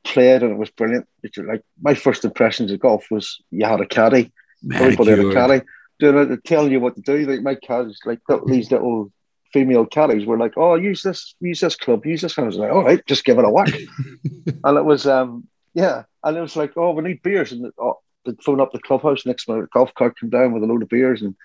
[0.04, 1.08] played, and it was brilliant.
[1.38, 4.32] Like my first impressions of golf was you had a caddy,
[4.74, 5.62] everybody had a caddy
[6.00, 7.26] doing it, telling you what to do.
[7.26, 9.12] Like my caddies, like these little
[9.54, 12.58] female caddies were like, "Oh, use this, use this club, use this." And I was
[12.58, 13.74] like, "All right, just give it a whack."
[14.64, 18.00] and it was, um, yeah, and it was like, "Oh, we need beers," and oh,
[18.26, 19.70] they'd phone up the clubhouse next minute.
[19.72, 21.36] Golf cart come down with a load of beers, and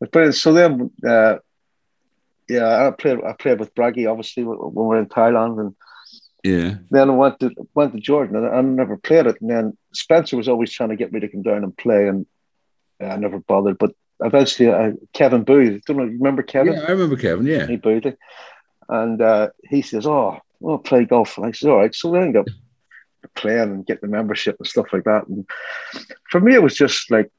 [0.00, 1.36] but so then, uh,
[2.48, 3.18] yeah, I played.
[3.24, 5.74] I played with Braggy obviously when we were in Thailand, and
[6.42, 6.74] yeah.
[6.90, 9.40] Then I went to went to Jordan, and I never played it.
[9.40, 12.26] And then Spencer was always trying to get me to come down and play, and
[13.00, 13.78] I never bothered.
[13.78, 16.74] But eventually, uh, Kevin Booth, don't know, remember Kevin?
[16.74, 17.46] Yeah, I remember Kevin.
[17.46, 18.14] Yeah, he Booth,
[18.88, 22.18] and uh, he says, "Oh, I'll play golf." And I said, "All right." So we
[22.18, 22.46] ended up
[23.34, 25.26] playing and get the membership and stuff like that.
[25.26, 25.46] And
[26.30, 27.30] for me, it was just like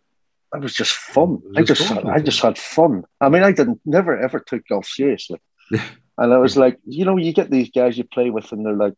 [0.54, 1.42] it was just fun.
[1.44, 3.04] Was I just fun, had, I just had fun.
[3.20, 5.40] I mean, I didn't never ever took golf seriously.
[6.18, 6.62] And I was hmm.
[6.62, 8.96] like, you know, you get these guys you play with, and they're like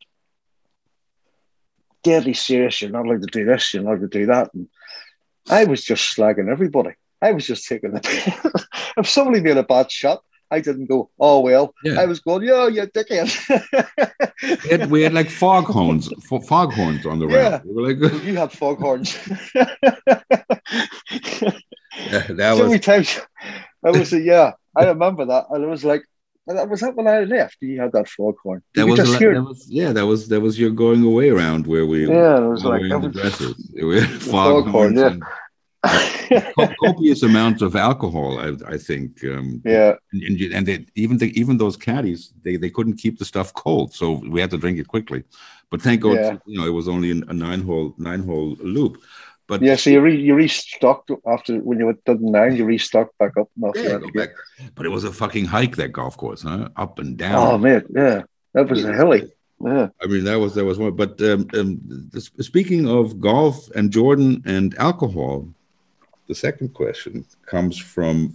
[2.04, 2.82] deadly serious.
[2.82, 3.74] You're not allowed to do this.
[3.74, 4.54] You're not allowed to do that.
[4.54, 4.68] And
[5.50, 6.92] I was just slagging everybody.
[7.22, 8.68] I was just taking the.
[8.98, 11.74] if somebody made a bad shot, I didn't go, oh well.
[11.84, 12.00] Yeah.
[12.00, 13.30] I was going, yo, you dickhead.
[14.64, 16.10] we, had, we had like foghorns,
[16.48, 17.50] foghorns on the yeah.
[17.50, 17.66] ramp.
[17.66, 19.18] We were like, you had foghorns.
[19.56, 19.74] yeah,
[22.30, 22.68] that so was.
[22.68, 23.20] Many times,
[23.84, 26.04] I was, yeah, I remember that, and it was like,
[26.46, 27.58] was that when I left?
[27.62, 28.64] You had that foghorn.
[28.76, 29.94] That was, a, that was, yeah.
[29.94, 32.38] That was that was your going away around where we yeah.
[32.38, 33.72] It was like the dresses.
[33.74, 35.16] We had foghorn, yeah.
[36.84, 39.24] copious amounts of alcohol, I, I think.
[39.26, 43.26] Um, yeah, and, and they, even the, even those caddies, they, they couldn't keep the
[43.26, 45.24] stuff cold, so we had to drink it quickly.
[45.70, 46.38] But thank God, yeah.
[46.46, 49.02] you know, it was only a nine hole nine hole loop.
[49.60, 53.16] But yeah, so you re, you restocked after when you were done nine, you restocked
[53.20, 53.50] back up.
[53.76, 54.30] Yeah, back.
[54.74, 56.70] But it was a fucking hike that golf course, huh?
[56.76, 57.36] Up and down.
[57.36, 58.24] Oh man, yeah,
[58.54, 59.32] that was a hilly.
[59.64, 59.90] Yeah.
[60.02, 60.96] I mean, that was that was one.
[60.96, 65.48] But um, um, speaking of golf and Jordan and alcohol,
[66.28, 68.34] the second question comes from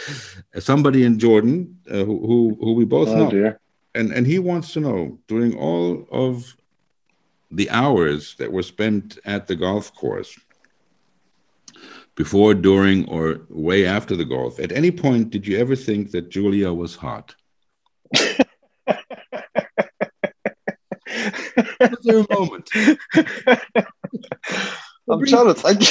[0.58, 3.60] somebody in Jordan uh, who, who, who we both oh, know, dear.
[3.94, 6.56] and and he wants to know during all of
[7.50, 10.38] the hours that were spent at the golf course
[12.16, 16.30] before, during, or way after the golf, at any point did you ever think that
[16.30, 17.34] Julia was hot?
[21.80, 22.70] was there a moment?
[25.08, 25.82] I'm trying to think.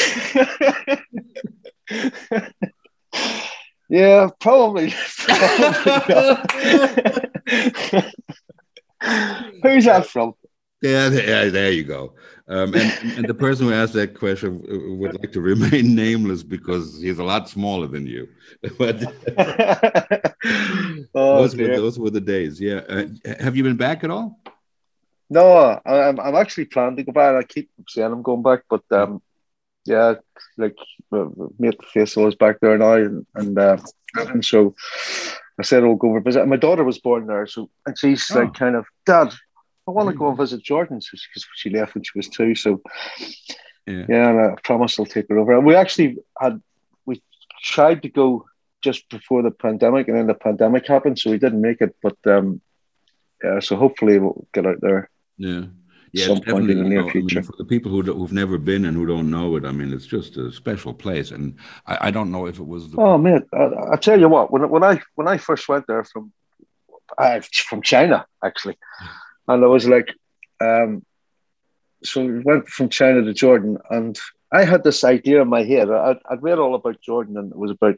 [3.89, 4.93] yeah, probably.
[5.17, 6.53] probably
[9.61, 10.33] Who's that from?
[10.81, 12.15] Yeah, yeah, there you go.
[12.47, 14.61] Um, and, and the person who asked that question
[14.99, 18.27] would like to remain nameless because he's a lot smaller than you.
[18.77, 19.01] but
[21.15, 22.59] oh, those, were, those were the days.
[22.59, 22.81] Yeah.
[22.89, 23.05] Uh,
[23.39, 24.39] have you been back at all?
[25.29, 27.35] No, I'm, I'm actually planning to go back.
[27.35, 29.21] I keep saying I'm going back, but um,
[29.85, 30.15] yeah,
[30.57, 30.75] like
[31.11, 31.25] uh,
[31.57, 33.77] mate Faisal is back there now, and, and, uh,
[34.15, 34.75] and so
[35.59, 36.45] I said I'll go over visit.
[36.47, 38.39] my daughter was born there, so and she's oh.
[38.39, 39.33] like kind of dad.
[39.87, 42.55] I want to go and visit Jordan because she left when she was two.
[42.55, 42.81] So
[43.85, 45.57] yeah, yeah and I promise I'll take her over.
[45.57, 46.61] And we actually had
[47.05, 47.21] we
[47.61, 48.45] tried to go
[48.81, 51.95] just before the pandemic, and then the pandemic happened, so we didn't make it.
[52.01, 52.61] But um,
[53.43, 55.09] yeah, so hopefully we'll get out there.
[55.37, 55.63] Yeah.
[56.11, 57.39] yeah, some point in the near future.
[57.39, 59.71] I mean, for the people who who've never been and who don't know it, I
[59.71, 61.55] mean, it's just a special place, and
[61.87, 62.89] I, I don't know if it was.
[62.89, 62.99] The...
[62.99, 66.05] Oh man, I, I, tell you what, when when I when I first went there
[66.05, 66.31] from
[67.17, 68.77] uh, from China actually,
[69.47, 70.13] and I was like,
[70.61, 71.05] um,
[72.03, 74.19] so we went from China to Jordan, and
[74.51, 75.89] I had this idea in my head.
[75.89, 77.95] I'd, I'd read all about Jordan, and it was about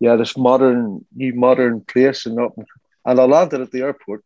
[0.00, 2.38] yeah this modern new modern place, and
[3.04, 4.24] and I landed at the airport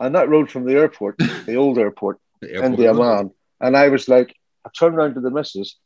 [0.00, 3.30] and that road from the airport, the old airport, in the airport into Amman.
[3.60, 4.34] And I was like,
[4.66, 5.76] I turned around to the missus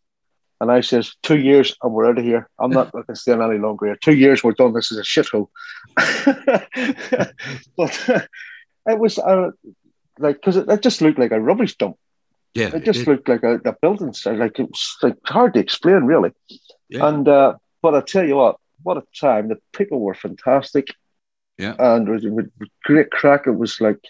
[0.60, 2.48] and I says, two years and we're out of here.
[2.58, 3.98] I'm not going to stay any longer here.
[4.00, 4.72] Two years, we're done.
[4.72, 5.48] This is a shithole.
[7.76, 8.28] but
[8.86, 9.50] it was uh,
[10.18, 11.96] like, because it, it, just looked like a rubbish dump.
[12.54, 12.74] Yeah.
[12.74, 14.38] It just looked like a, a building site.
[14.38, 16.30] Like it was like hard to explain, really.
[16.88, 17.08] Yeah.
[17.08, 19.48] And, uh, but I tell you what, what a time.
[19.48, 20.88] The people were fantastic.
[21.58, 21.74] Yeah.
[21.78, 23.46] And it was a great crack.
[23.46, 24.00] It was like,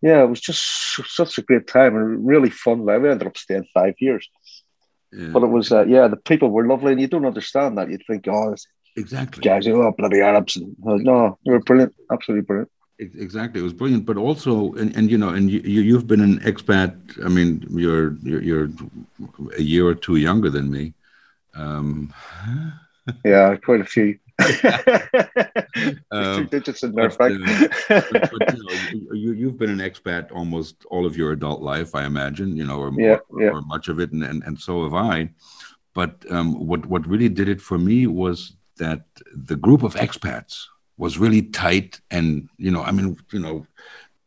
[0.00, 0.64] yeah, it was just
[1.06, 2.84] such a great time and really fun.
[2.84, 4.28] Like, we ended up staying five years.
[5.12, 5.28] Yeah.
[5.28, 7.90] But it was, uh, yeah, the people were lovely, and you don't understand that.
[7.90, 8.54] You'd think, oh,
[8.96, 10.56] exactly, guys, oh, bloody Arabs.
[10.56, 12.70] And, uh, no, they were brilliant, absolutely brilliant.
[13.00, 14.06] Exactly, it was brilliant.
[14.06, 16.94] But also, and, and you know, and you you've been an expat.
[17.24, 18.68] I mean, you're you're, you're
[19.56, 20.94] a year or two younger than me.
[21.54, 22.12] Um,
[23.24, 24.18] yeah, quite a few.
[26.10, 30.30] um, digits in there, but, uh, but, but, you, know, you, you've been an expat
[30.32, 33.50] almost all of your adult life, I imagine, you know, or, yeah, or, yeah.
[33.50, 35.30] or much of it, and, and, and so have I.
[35.92, 40.66] But um, what, what really did it for me was that the group of expats
[40.98, 42.00] was really tight.
[42.10, 43.66] And, you know, I mean, you know,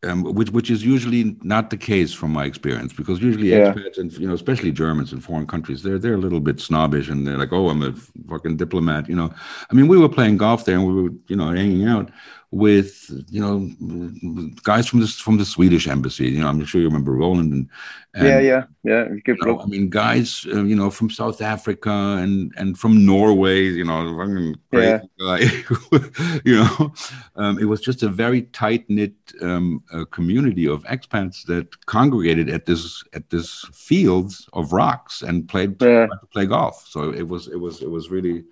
[0.04, 3.72] um, which which is usually not the case from my experience because usually yeah.
[3.72, 7.08] expats and you know especially Germans in foreign countries they're they're a little bit snobbish
[7.08, 7.94] and they're like oh I'm a
[8.28, 9.32] fucking diplomat you know
[9.70, 12.10] I mean we were playing golf there and we were you know hanging out
[12.52, 16.30] with you know guys from this from the Swedish embassy.
[16.30, 17.70] You know, I'm sure you remember Roland and,
[18.14, 19.06] and yeah, yeah, yeah.
[19.24, 23.06] Good you know, I mean, guys, uh, you know, from South Africa and and from
[23.06, 23.64] Norway.
[23.64, 25.38] You know, fucking crazy yeah.
[25.38, 26.40] guy.
[26.46, 26.94] you know,
[27.38, 32.50] um, it was just a very tight knit um, uh, community of expats that congregated
[32.50, 36.08] at this at this fields of rocks and played yeah.
[36.34, 36.86] play golf.
[36.86, 38.44] So it was it was it was really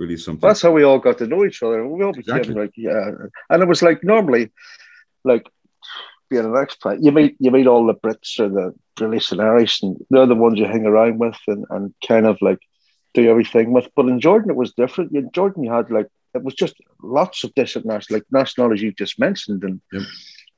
[0.00, 0.46] really something.
[0.46, 1.86] That's how we all got to know each other.
[1.86, 2.54] We all became exactly.
[2.54, 3.10] like yeah,
[3.50, 4.50] and it was like normally,
[5.24, 5.46] like
[6.30, 9.82] being an expat, you meet you meet all the Brits or the British and Irish,
[9.82, 12.58] and they're the ones you hang around with and, and kind of like
[13.14, 13.88] do everything with.
[13.94, 15.12] But in Jordan, it was different.
[15.14, 18.92] In Jordan, you had like it was just lots of different national, like nationalities you
[18.92, 20.02] just mentioned, and yep.
[20.02, 20.08] it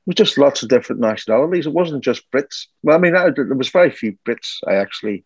[0.07, 1.67] was just lots of different nationalities.
[1.67, 2.67] It wasn't just Brits.
[2.83, 5.25] Well, I mean, I, there was very few Brits I actually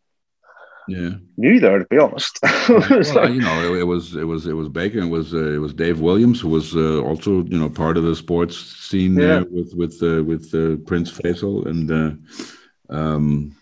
[0.88, 1.12] yeah.
[1.36, 2.40] Knew there to be honest.
[2.70, 5.54] Well, like, you know it, it, was it was it was baker it was uh,
[5.54, 9.16] it was dave williams who was uh, also you know part of the sports scene
[9.16, 9.28] yeah.
[9.28, 11.66] there with with uh, with uh, prince faisal.
[11.66, 13.56] And uh, um,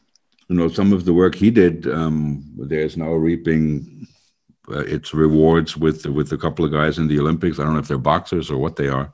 [0.47, 4.07] you know some of the work he did um, there's now reaping
[4.69, 7.59] uh, its rewards with with a couple of guys in the olympics.
[7.59, 9.11] I don't know if they're boxers or what they are.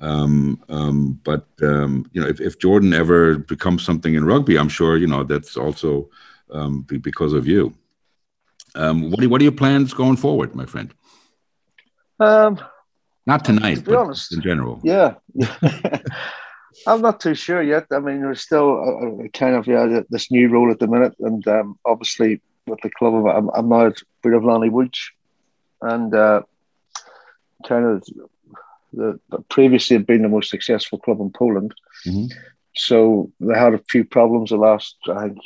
[0.00, 4.68] Um, um, but um, you know if, if jordan ever becomes something in rugby i'm
[4.68, 6.10] sure you know that's also
[6.50, 7.74] um, because of you.
[8.74, 10.92] Um, what, are, what are your plans going forward, my friend?
[12.18, 12.58] Um,
[13.26, 14.80] not tonight, to be honest, in general.
[14.82, 15.14] Yeah.
[16.86, 17.86] I'm not too sure yet.
[17.92, 21.14] I mean, there's still a, a kind of yeah this new role at the minute,
[21.20, 24.98] and um, obviously with the club, I'm, I'm now at Budowlani Łódź,
[25.82, 26.42] and uh,
[27.66, 28.08] kind of
[28.92, 29.18] the,
[29.48, 31.74] previously had been the most successful club in Poland.
[32.06, 32.26] Mm-hmm.
[32.74, 35.38] So they had a few problems the last I think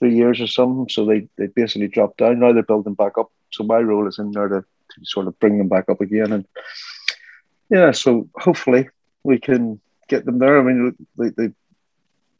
[0.00, 0.88] three years or something.
[0.88, 2.40] So they, they basically dropped down.
[2.40, 3.30] Now they're building back up.
[3.52, 6.32] So my role is in there to, to sort of bring them back up again.
[6.32, 6.46] And
[7.68, 8.88] yeah, so hopefully
[9.22, 10.58] we can get them there.
[10.58, 11.52] I mean, they, they,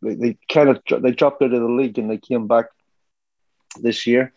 [0.02, 2.66] they, they kind of they dropped out of the league and they came back
[3.80, 4.32] this year.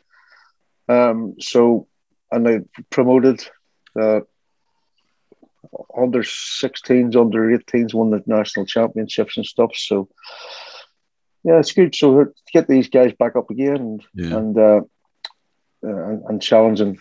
[0.89, 1.87] Um, so
[2.31, 2.59] and they
[2.89, 3.47] promoted
[3.99, 4.21] uh,
[5.95, 9.71] under 16s, under 18s, won the national championships and stuff.
[9.75, 10.09] So
[11.43, 11.95] yeah, it's good.
[11.95, 14.37] So to get these guys back up again and yeah.
[14.37, 14.81] and, uh,
[15.85, 16.99] uh, and, and challenging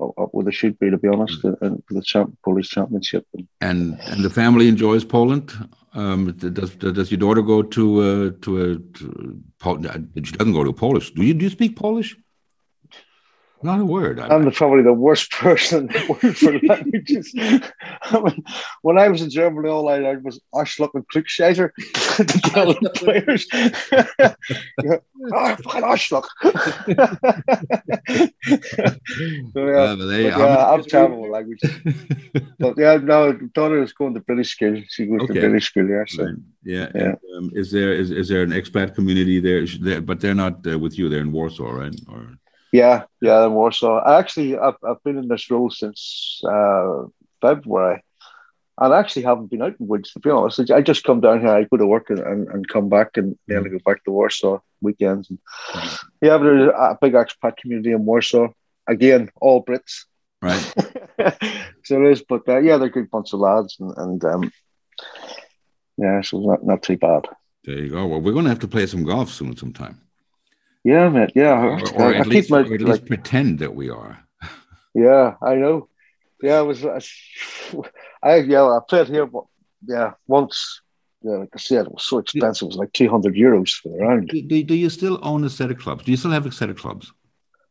[0.00, 1.60] up where they should be, to be honest, mm.
[1.60, 3.26] and the champ, Polish championship.
[3.60, 5.52] And and the family enjoys Poland.
[5.94, 8.78] Um, does does your daughter go to uh, to a?
[8.78, 9.42] To,
[10.24, 11.12] she doesn't go to Polish.
[11.12, 12.16] Do you do you speak Polish?
[13.62, 14.18] Not a word.
[14.18, 17.32] I am probably the worst person for languages.
[18.02, 18.44] I mean,
[18.82, 22.90] when I was in Germany, all I learned was Arschloch and Klugscheißer to tell the
[22.94, 23.46] players.
[25.32, 26.28] oh, fucking Arschloch.
[29.52, 31.70] so, yeah, but they, but, yeah I'm terrible with languages.
[32.58, 34.82] but yeah, no, daughter is going to British school.
[34.88, 35.34] She goes okay.
[35.34, 36.04] to British school, yeah.
[36.06, 36.24] So.
[36.24, 36.34] Right.
[36.64, 36.88] Yeah.
[36.94, 37.02] yeah.
[37.02, 39.66] And, um, is there is, is there an expat community there?
[39.80, 41.08] there but they're not uh, with you.
[41.08, 41.94] They're in Warsaw, right?
[42.08, 42.38] Or
[42.72, 43.98] yeah, yeah, in Warsaw.
[44.00, 47.04] I actually, I've, I've been in this role since uh,
[47.40, 48.02] February,
[48.78, 50.70] and I actually haven't been out in Łódź to be honest.
[50.70, 53.38] I just come down here, I go to work and, and, and come back, and
[53.46, 55.28] then I go back to Warsaw weekends.
[55.28, 55.38] And,
[56.22, 58.48] yeah, but there's a big expat community in Warsaw.
[58.88, 60.06] Again, all Brits.
[60.40, 60.58] Right.
[61.84, 64.52] so it is, but uh, yeah, they're a good bunch of lads, and, and um,
[65.98, 67.28] yeah, so not not too bad.
[67.64, 68.06] There you go.
[68.06, 70.00] Well, we're going to have to play some golf soon, sometime.
[70.84, 71.30] Yeah, man.
[71.34, 74.18] Yeah, or, or at, least, my, or at least like, pretend that we are.
[74.94, 75.88] Yeah, I know.
[76.42, 76.84] Yeah, I was.
[78.22, 79.26] I yeah, I played here.
[79.26, 79.44] But
[79.86, 80.80] yeah, once.
[81.24, 82.66] Yeah, like I said, it was so expensive.
[82.66, 84.28] It was like two hundred euros for the round.
[84.28, 86.02] Do, do, do, you still own a set of clubs?
[86.04, 87.12] Do you still have a set of clubs?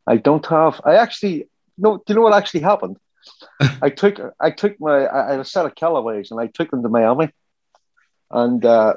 [0.07, 0.79] I don't have.
[0.85, 1.97] I actually no.
[1.97, 2.95] Do you know what actually happened?
[3.81, 6.81] I took I took my I had a set of Callaways and I took them
[6.81, 7.29] to Miami,
[8.31, 8.93] and uh,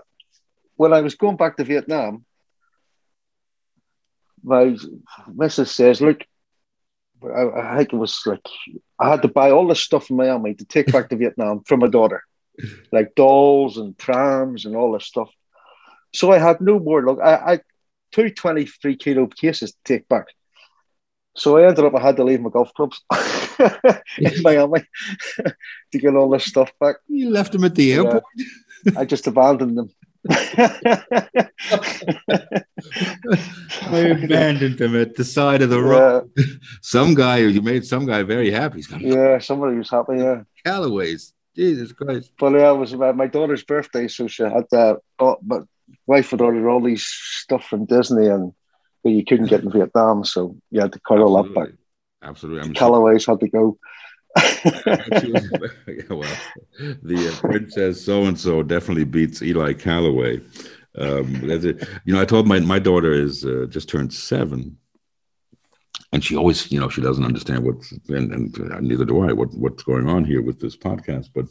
[0.76, 2.24] when I was going back to Vietnam,
[4.44, 4.76] my
[5.34, 6.20] missus says, look,
[7.24, 8.46] I, I, think it was like
[9.00, 11.76] I had to buy all this stuff in Miami to take back to Vietnam for
[11.76, 12.22] my daughter,
[12.92, 15.30] like dolls and prams and all this stuff.
[16.12, 17.18] So I had no more luck.
[17.22, 17.60] I, I
[18.12, 20.26] two 23 kilo cases to take back.
[21.36, 23.00] So I ended up I had to leave my golf clubs
[24.18, 24.84] in Miami
[25.92, 26.96] to get all this stuff back.
[27.08, 28.22] You left them at the airport.
[28.36, 29.90] Yeah, I just abandoned them.
[30.30, 31.38] I
[33.98, 36.30] abandoned them at the side of the road.
[36.36, 36.44] Yeah.
[36.82, 38.82] some guy, you made some guy very happy.
[39.00, 40.18] yeah, somebody was happy.
[40.18, 41.32] Yeah, Callaways.
[41.54, 42.32] Jesus Christ.
[42.38, 44.98] But yeah, it was about my daughter's birthday, so she had that.
[45.18, 45.64] Oh, but
[46.06, 48.52] wife had ordered all these stuff from Disney, and
[49.04, 51.68] you couldn't get in Vietnam, so you had to cut all that back.
[52.22, 52.72] Absolutely.
[52.72, 53.78] Callaways had to go.
[54.64, 56.36] yeah, well,
[57.02, 60.40] the uh, princess so and so definitely beats Ely Callaway.
[60.96, 64.76] Um, you know, I told my my daughter is uh, just turned seven,
[66.12, 69.32] and she always, you know, she doesn't understand what's and, and uh, neither do I
[69.32, 71.30] what what's going on here with this podcast.
[71.32, 71.46] But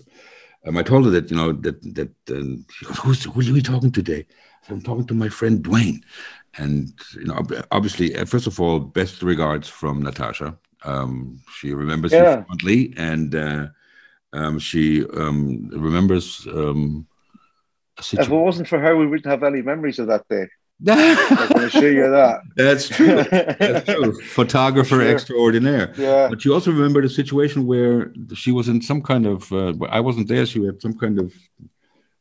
[0.66, 3.44] um, I told her that you know that that uh, she goes, Who's, who are
[3.44, 4.26] you talking today?
[4.70, 6.04] I'm talking to my friend Duaine,
[6.58, 12.12] and you know, obviously, uh, first of all, best regards from Natasha um, she remembers
[12.12, 12.40] yeah.
[12.40, 13.68] you fondly, and uh,
[14.34, 16.48] um, she um, remembers.
[16.48, 17.08] Um,
[17.98, 20.48] if it wasn't for her, we wouldn't have any memories of that day.
[20.86, 22.42] I can assure you that.
[22.56, 23.24] That's true.
[23.24, 24.22] That's true.
[24.22, 25.08] Photographer sure.
[25.08, 25.94] extraordinaire.
[25.96, 26.28] Yeah.
[26.28, 29.52] But you also remember the situation where she was in some kind of.
[29.52, 30.46] Uh, I wasn't there.
[30.46, 31.34] She had some kind of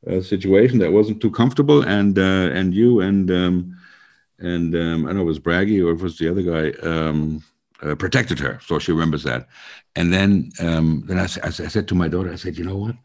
[0.06, 3.78] uh, situation that wasn't too comfortable, and uh, and you and um,
[4.38, 6.70] and um, I know it was Braggy or it was the other guy.
[6.86, 7.42] Um,
[7.83, 9.49] uh, protected her, so she remembers that.
[9.97, 12.76] And then, um, then I, I, I, said to my daughter, I said, you know
[12.76, 12.97] what?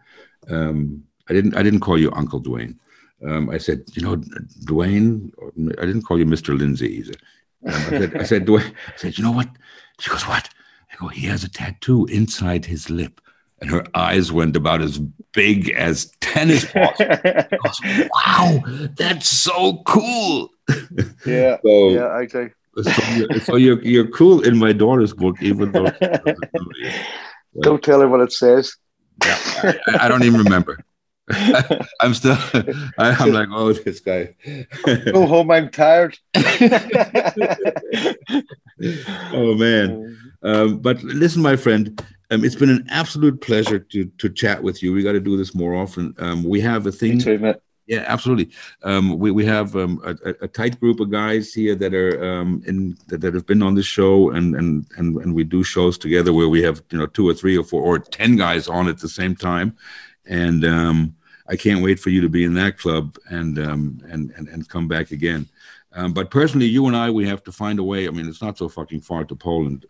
[0.50, 2.78] Um, I didn't, I didn't call you Uncle Duaine.
[3.26, 4.18] Um, I said, you know,
[4.66, 5.32] Duaine.
[5.80, 6.58] I didn't call you Mr.
[6.58, 7.14] Lindsay either.
[7.66, 8.74] Um, I said, I said, Duaine.
[8.88, 9.50] I said, you know what?
[10.00, 10.50] She goes, what?
[10.92, 13.20] I go, he has a tattoo inside his lip.
[13.60, 15.00] And her eyes went about as
[15.34, 16.96] big as tennis balls.
[17.00, 17.82] goes,
[18.14, 18.60] wow,
[18.96, 20.50] that's so cool.
[21.26, 21.58] Yeah.
[21.64, 22.52] so, yeah, okay.
[22.84, 25.92] So, you're, so you're, you're cool in my daughter's book, even though.
[27.62, 28.76] Don't tell her what it says.
[29.26, 30.78] Yeah, I, I don't even remember.
[32.02, 32.38] I'm still.
[32.98, 34.36] I, am like, oh, this guy.
[35.12, 35.52] Go home.
[35.52, 36.18] I'm tired.
[39.34, 40.18] oh man!
[40.44, 42.02] Um, but listen, my friend.
[42.30, 44.94] Um, it's been an absolute pleasure to to chat with you.
[44.94, 46.14] We got to do this more often.
[46.20, 47.20] Um, we have a thing.
[47.20, 47.56] Too,
[47.88, 48.50] yeah, absolutely.
[48.84, 52.62] Um, we we have um, a, a, tight group of guys here that are um,
[52.68, 55.98] in that, that, have been on the show, and, and and and we do shows
[55.98, 58.90] together where we have you know two or three or four or ten guys on
[58.90, 59.76] at the same time,
[60.26, 61.16] and um,
[61.48, 64.68] I can't wait for you to be in that club and um, and, and and
[64.68, 65.48] come back again.
[65.94, 68.06] Um, but personally, you and I, we have to find a way.
[68.06, 69.86] I mean, it's not so fucking far to Poland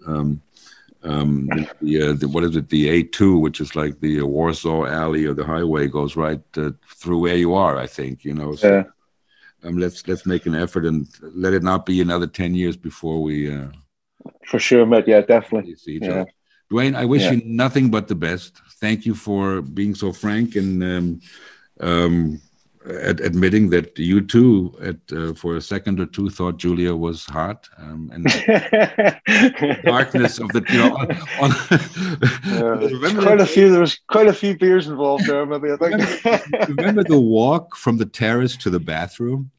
[1.08, 1.47] um,
[1.82, 5.26] the, uh, the, what is it, the A2, which is like the uh, Warsaw Alley
[5.26, 7.78] or the highway, goes right uh, through where you are.
[7.78, 8.55] I think you know.
[8.55, 8.86] So.
[9.64, 13.22] Um, let's let's make an effort and let it not be another ten years before
[13.24, 13.51] we.
[13.51, 13.70] Uh,
[14.45, 15.08] For sure, mate.
[15.08, 15.76] Yeah, definitely.
[15.76, 16.12] See yeah.
[16.12, 16.28] other.
[16.72, 17.32] Duaine, I wish yeah.
[17.32, 18.62] you nothing but the best.
[18.80, 21.22] Thank you for being so frank and um,
[21.80, 22.41] um,
[22.90, 27.26] ad- admitting that you too, at, uh, for a second or two, thought Julia was
[27.26, 28.26] hot, um, and
[29.84, 30.96] darkness of the you know.
[30.96, 31.12] On,
[31.42, 33.70] on yeah, quite a few.
[33.70, 35.46] There was quite a few beers involved there.
[35.46, 36.24] Maybe I think.
[36.24, 39.52] remember, remember the walk from the terrace to the bathroom?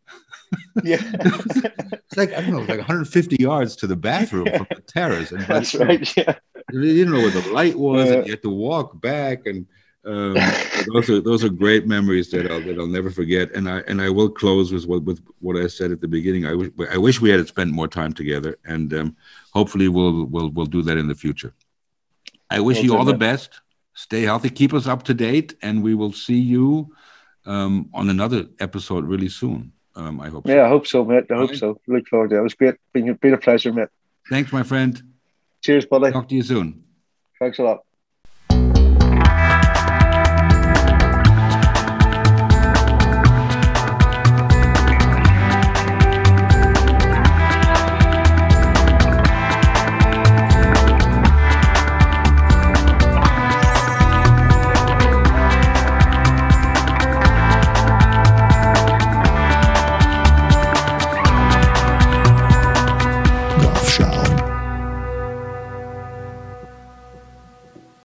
[0.82, 5.32] Yeah, it's like I don't know, like 150 yards to the bathroom from the terrace.
[5.32, 6.16] And That's right.
[6.16, 6.34] Yeah,
[6.72, 8.14] you didn't know where the light was, yeah.
[8.14, 9.66] and you had to walk back and
[10.08, 10.34] um,
[10.92, 13.52] those are those are great memories that I'll that I'll never forget.
[13.54, 16.46] And I and I will close with what with what I said at the beginning.
[16.46, 19.16] I wish I wish we had spent more time together, and um,
[19.52, 21.52] hopefully we'll we'll we'll do that in the future.
[22.50, 23.60] I wish well, you all the best.
[23.94, 24.48] Stay healthy.
[24.48, 26.94] Keep us up to date, and we will see you
[27.44, 29.72] um, on another episode really soon.
[29.94, 30.46] Um, I hope.
[30.46, 30.64] Yeah, so.
[30.64, 31.24] I hope so, mate.
[31.30, 31.80] I hope so.
[31.86, 32.38] Look forward to it.
[32.38, 32.76] It was great.
[32.92, 33.88] Been, been a pleasure, mate.
[34.30, 35.02] Thanks, my friend.
[35.62, 36.12] Cheers, buddy.
[36.12, 36.84] Talk to you soon.
[37.40, 37.87] Thanks a lot.